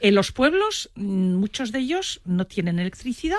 [0.00, 3.36] En los pueblos, mm, muchos de ellos no tienen electricidad,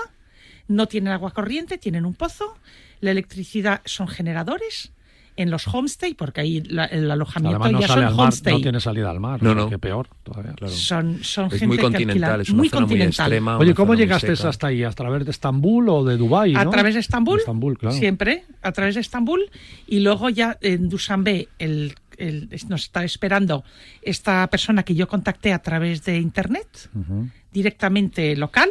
[0.69, 2.55] no tienen agua corriente, tienen un pozo.
[3.01, 4.91] La electricidad son generadores
[5.35, 8.23] en los homestay, porque ahí la- el alojamiento Además, no ya sale son al mar,
[8.27, 8.53] homestay.
[8.55, 9.41] no tiene salida al mar.
[9.41, 9.69] No, no.
[9.69, 10.53] que peor todavía.
[10.67, 13.25] Son, son Es gente muy que continental, alquila- es una muy zona muy continental.
[13.27, 13.57] extrema.
[13.57, 14.83] Oye, ¿cómo muy llegaste hasta ahí?
[14.83, 16.55] ¿A través de Estambul o de Dubái?
[16.55, 16.71] A no?
[16.71, 17.95] través de Estambul, De Estambul, claro.
[17.95, 19.49] siempre, a través de Estambul,
[19.87, 23.63] y luego ya en Dushanbe el, el- nos está esperando
[24.01, 26.67] esta persona que yo contacté a través de internet,
[27.53, 28.69] directamente local,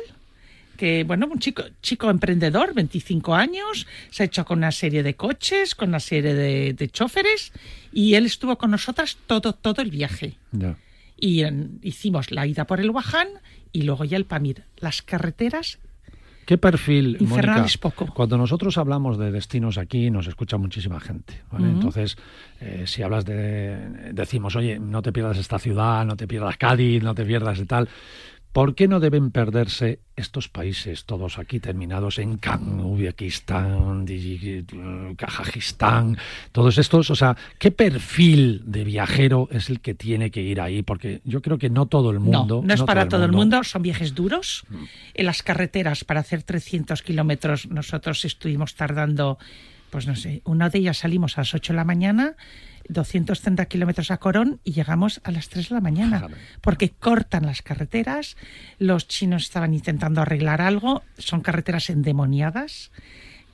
[0.79, 5.15] que bueno, un chico, chico emprendedor, 25 años, se ha hecho con una serie de
[5.15, 7.53] coches, con una serie de, de choferes,
[7.93, 10.37] y él estuvo con nosotras todo, todo el viaje.
[10.53, 10.77] Ya.
[11.21, 13.29] Y en- hicimos la ida por el Waján
[13.73, 14.63] y luego ya el Pamir.
[14.79, 15.79] Las carreteras
[16.47, 17.67] ¿Qué perfil, Mónica?
[17.79, 18.07] poco.
[18.07, 21.43] Cuando nosotros hablamos de destinos aquí, nos escucha muchísima gente.
[21.53, 21.67] ¿vale?
[21.67, 21.75] Ujú.
[21.75, 22.17] Entonces,
[22.63, 24.13] eh, si hablas de.
[24.15, 27.67] Decimos, oye, no te pierdas esta ciudad, no te pierdas Cádiz, no te pierdas de
[27.67, 27.91] tal.
[28.53, 34.07] ¿Por qué no deben perderse estos países, todos aquí terminados en Kan, Uzbekistán,
[35.17, 36.17] Kazajistán,
[36.53, 37.11] todos estos?
[37.11, 40.83] O sea, ¿qué perfil de viajero es el que tiene que ir ahí?
[40.83, 42.61] Porque yo creo que no todo el mundo.
[42.63, 43.57] No, no es para todo el mundo.
[43.57, 44.65] mundo, son viajes duros.
[45.15, 49.39] En las carreteras, para hacer 300 kilómetros, nosotros estuvimos tardando,
[49.91, 52.35] pues no sé, una de ellas salimos a las 8 de la mañana,
[52.89, 56.27] 230 kilómetros a Corón y llegamos a las 3 de la mañana,
[56.61, 58.37] porque cortan las carreteras,
[58.79, 62.91] los chinos estaban intentando arreglar algo, son carreteras endemoniadas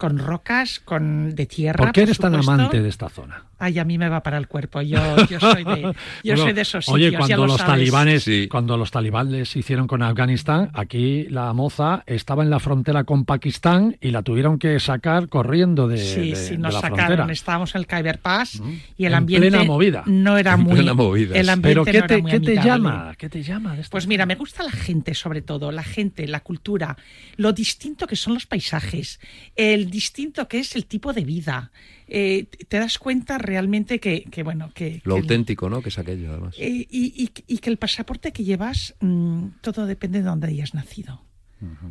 [0.05, 1.79] con rocas, con de tierra.
[1.83, 3.45] ¿Por qué eres tan amante de esta zona?
[3.59, 4.83] Ay, a mí me va para el cuerpo.
[4.83, 4.99] Yo,
[5.31, 5.93] yo soy de, yo
[6.25, 6.95] Bueno, soy de esos sitios.
[6.95, 7.73] Oye, ya cuando lo los sabes.
[7.73, 13.25] talibanes, cuando los talibanes hicieron con Afganistán, aquí la moza estaba en la frontera con
[13.25, 17.07] Pakistán y la tuvieron que sacar corriendo de, Sí, de- sí, de nos la sacaron.
[17.17, 17.33] frontera.
[17.33, 18.61] Estábamos en el Khyber Pass
[18.99, 20.03] y el En ambiente plena movida.
[20.05, 20.75] no era En muy.
[20.75, 21.39] plena movidas.
[21.39, 23.15] El ambiente Pero ¿qué no te- era muy qué te llama?
[23.17, 26.29] ¿Qué te llama de esta Pues mira, me gusta la gente, sobre todo, la gente,
[26.29, 26.99] la cultura,
[27.37, 29.21] lo distinto que son los paisajes,
[29.57, 31.71] el distinto que es el tipo de vida.
[32.09, 35.81] Eh, te das cuenta realmente que, que, bueno, que, Lo que- auténtico, ¿no?
[35.83, 36.55] Que es aquello, además.
[36.59, 40.75] eh, y, y- y que el pasaporte que llevas, mm, todo depende de dónde hayas
[40.75, 41.23] nacido.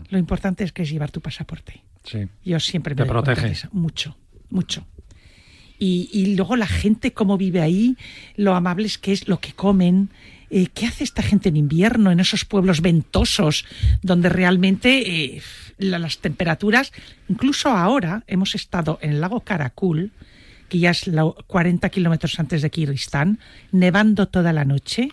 [0.10, 1.82] Lo importante es que es llevar tu pasaporte.
[2.04, 2.20] Sí.
[2.46, 3.54] Yo siempre me Te protege.
[3.72, 4.16] Mucho,
[4.52, 4.86] mucho.
[5.80, 7.98] Y, y luego la gente, cómo vive ahí,
[8.36, 10.10] lo amables que es, lo que comen.
[10.54, 13.66] Eh, ¿Qué hace esta gente en invierno, en esos pueblos ventosos,
[14.02, 14.90] donde realmente
[15.36, 15.42] eh,
[15.78, 16.92] la- las temperaturas,
[17.28, 20.12] incluso ahora hemos estado en el lago Caracul,
[20.70, 23.40] que ya es la- 40 kilómetros antes de Kirguistán,
[23.72, 25.10] nevando toda la noche.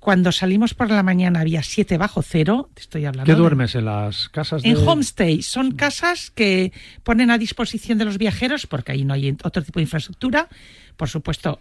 [0.00, 3.24] Cuando salimos por la mañana había 7 bajo cero, te estoy hablando.
[3.24, 6.72] ¿Qué de- duermes en las casas de en homestay son casas que
[7.02, 10.48] ponen a disposición de los viajeros, porque ahí no hay otro tipo de infraestructura.
[10.98, 11.58] Por supuesto,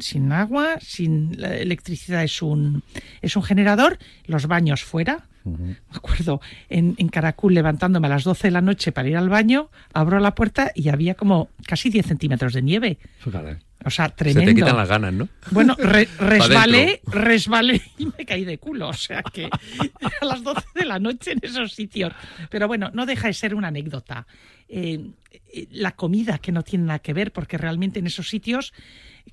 [0.00, 2.82] sin agua, sin la electricidad es un,
[3.20, 5.26] es un generador, los baños fuera.
[5.44, 6.40] Me acuerdo
[6.70, 10.20] en, en Caracul levantándome a las 12 de la noche para ir al baño, abro
[10.20, 12.98] la puerta y había como casi 10 centímetros de nieve.
[13.18, 13.58] Fíjate.
[13.84, 14.50] O sea, Se tremendo.
[14.50, 15.28] te quitan las ganas, ¿no?
[15.50, 18.90] Bueno, re- resbalé, resbalé y me caí de culo.
[18.90, 19.46] O sea que
[20.20, 22.12] a las 12 de la noche en esos sitios.
[22.48, 24.28] Pero bueno, no deja de ser una anécdota.
[24.68, 25.10] Eh,
[25.52, 28.72] eh, la comida que no tiene nada que ver, porque realmente en esos sitios,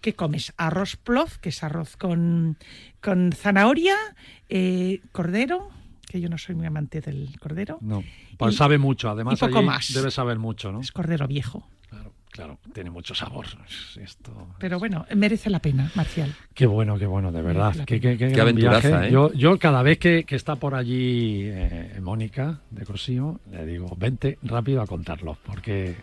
[0.01, 0.53] ¿qué comes?
[0.57, 2.57] Arroz plof, que es arroz con,
[3.01, 3.95] con zanahoria,
[4.49, 5.69] eh, cordero,
[6.07, 7.77] que yo no soy muy amante del cordero.
[7.81, 8.03] No.
[8.37, 9.93] Pues Y- sabe mucho, además y poco allí más.
[9.93, 10.81] debe saber mucho, ¿no?
[10.81, 11.67] Es cordero viejo.
[11.89, 13.45] Claro, claro, tiene mucho sabor.
[14.01, 14.47] Esto...
[14.59, 16.33] Pero bueno, merece la pena, Marcial.
[16.53, 17.75] Qué bueno, qué bueno, de verdad.
[17.85, 19.07] Qué, qué- qué aventuraza.
[19.07, 19.11] ¿eh?
[19.11, 23.95] Yo, yo cada vez que, que está por allí eh, Mónica de Cosío, le digo,
[23.97, 25.95] vente rápido a contarlo, porque,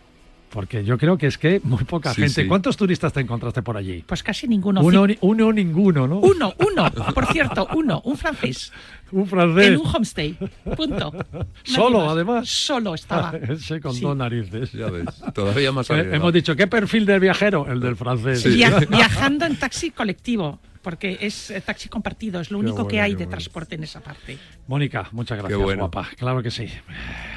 [0.49, 2.43] porque yo creo que es que muy poca Sí, gente.
[2.43, 2.47] sí.
[2.47, 4.03] ¿Cuántos turistas te encontraste por allí?
[4.07, 4.81] Pues casi ninguno.
[4.81, 6.19] Uno, ni- uno ninguno, ¿no?
[6.19, 8.71] Uno, uno, por cierto, uno, un francés.
[9.11, 9.67] Un francés.
[9.67, 10.37] En un homestay.
[10.75, 11.11] Punto.
[11.31, 12.11] Nadie Solo, más.
[12.11, 12.49] además.
[12.49, 13.31] Solo estaba.
[13.49, 14.01] Ese con Sí.
[14.01, 14.71] dos narices.
[14.73, 16.09] Ya ves, todavía más Eh.
[16.13, 17.65] Hemos dicho, ¿qué perfil del viajero?
[17.71, 18.43] El del francés.
[18.43, 23.01] Via- viajando en taxi colectivo, porque es eh, taxi compartido, es lo Qué único que
[23.01, 23.31] hay de bueno.
[23.31, 24.37] transporte en esa parte.
[24.67, 25.83] Mónica, muchas gracias, bueno.
[25.83, 26.09] guapa.
[26.17, 26.67] Claro que sí.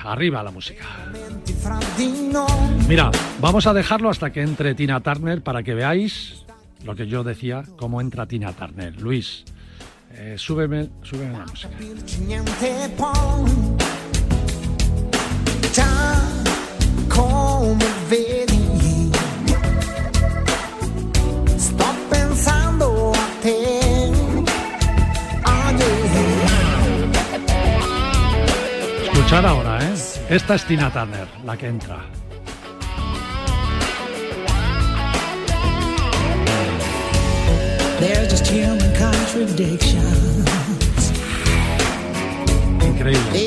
[0.05, 0.85] Arriba la música.
[2.89, 3.11] Mira,
[3.41, 6.45] vamos a dejarlo hasta que entre Tina Turner para que veáis
[6.85, 9.01] lo que yo decía, cómo entra Tina Turner.
[9.01, 9.45] Luis,
[10.13, 11.71] eh, súbeme, súbeme la música.
[29.31, 29.95] Escuchar ahora, ¿eh?
[30.29, 32.01] Esta es Tina Turner, la que entra.
[42.85, 43.39] Increíble.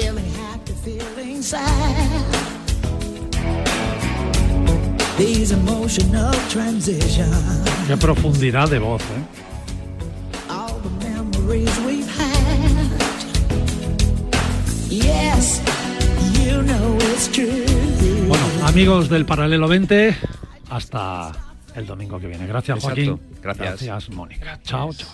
[7.88, 9.06] Qué profundidad de voz, ¿eh?
[14.90, 15.60] Yes,
[18.28, 20.18] Bueno, amigos del Paralelo 20,
[20.72, 21.32] hasta
[21.76, 22.48] el domingo que viene.
[22.48, 23.06] Gracias, Exacto.
[23.06, 23.20] Joaquín.
[23.42, 23.84] Gracias.
[23.84, 24.60] Gracias, Mónica.
[24.64, 25.10] Chao, chao.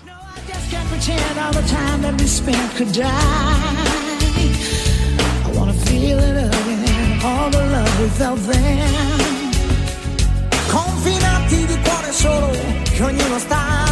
[10.71, 12.51] Confinati di cuore solo,
[12.95, 13.87] che ognuno sta.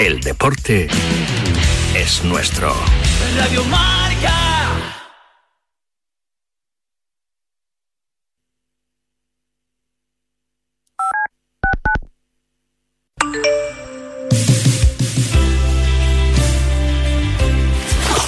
[0.00, 0.88] El deporte
[2.02, 2.74] es nuestro.
[3.36, 4.32] Radio Marca.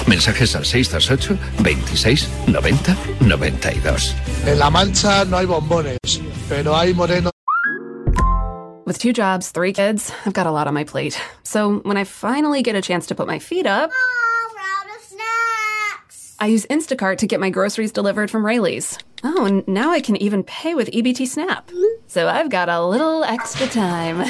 [0.07, 4.15] Mensajes al 628 26 90 92.
[4.45, 5.97] En La Mancha no hay bombones,
[6.47, 7.34] pero hay morenos.
[8.85, 11.19] With two jobs, three kids, I've got a lot on my plate.
[11.43, 13.91] So when I finally get a chance to put my feet up,
[16.39, 18.99] I use Instacart to get my groceries delivered from Rayleigh's.
[19.23, 21.71] Oh, and now I can even pay with EBT Snap.
[22.07, 24.23] So I've got a little extra time.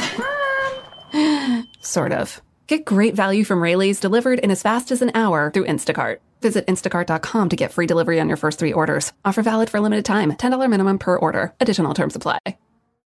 [1.81, 2.41] sort of.
[2.67, 6.19] Get great value from Rayleigh's delivered in as fast as an hour through Instacart.
[6.41, 9.11] Visit instacart.com to get free delivery on your first three orders.
[9.25, 10.31] Offer valid for a limited time.
[10.31, 11.53] $10 minimum per order.
[11.59, 12.39] Additional terms apply.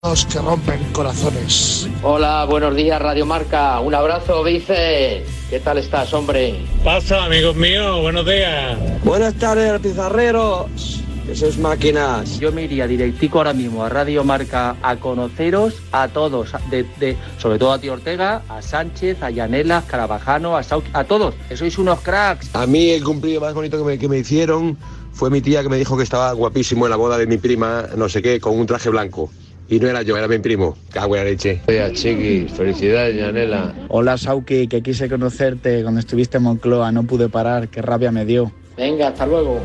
[0.04, 1.86] Los que rompen corazones.
[2.04, 3.82] Hola, buenos días, Radio Marca.
[3.82, 5.26] Un abrazo, Vice.
[5.50, 6.56] ¿Qué tal estás, hombre?
[6.86, 8.78] Pasa, amigos míos, buenos días.
[9.04, 11.02] Buenas tardes, pizarreros.
[11.30, 12.40] Eso es máquinas.
[12.40, 17.18] Yo me iría directico ahora mismo a Radio Marca a conoceros a todos, de, de-
[17.38, 21.58] sobre todo a ti Ortega, a Sánchez, a Yanela, Carabajano, a Sau, a todos, que
[21.58, 22.56] sois unos cracks.
[22.56, 24.78] A mí el cumplido más bonito que me, que me hicieron
[25.12, 27.84] fue mi tía que me dijo que estaba guapísimo en la boda de mi prima,
[27.98, 29.30] no sé qué, con un traje blanco.
[29.70, 30.76] Y no era yo, era mi primo.
[30.92, 31.62] Cago en la leche.
[31.94, 33.74] Chiqui, felicidades, Yanela.
[33.90, 38.26] Hola Sauki, que quise conocerte cuando estuviste en Moncloa, no pude parar, qué rabia me
[38.26, 38.52] dio.
[38.76, 39.62] Venga, hasta luego.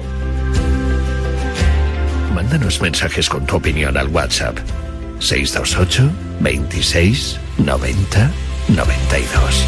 [2.35, 4.59] Mándanos mensajes con tu opinión al WhatsApp.
[5.21, 8.31] 628 26 90
[8.69, 9.65] 92.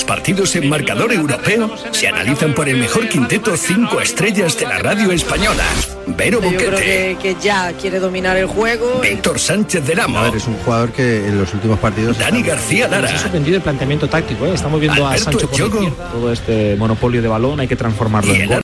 [0.00, 4.78] Los partidos en marcador europeo se analizan por el mejor quinteto cinco estrellas de la
[4.78, 5.62] radio española.
[6.06, 9.00] Vero Yo creo Boquete, que, que ya quiere dominar el juego.
[9.02, 12.18] Víctor Sánchez del Amo, es un jugador que en los últimos partidos.
[12.18, 14.54] Dani García Nos ha Lara, sorprendido el planteamiento táctico, ¿eh?
[14.54, 15.92] Estamos viendo a Alberto Sancho por.
[16.12, 18.56] Todo este monopolio de balón hay que transformarlo Y en gol.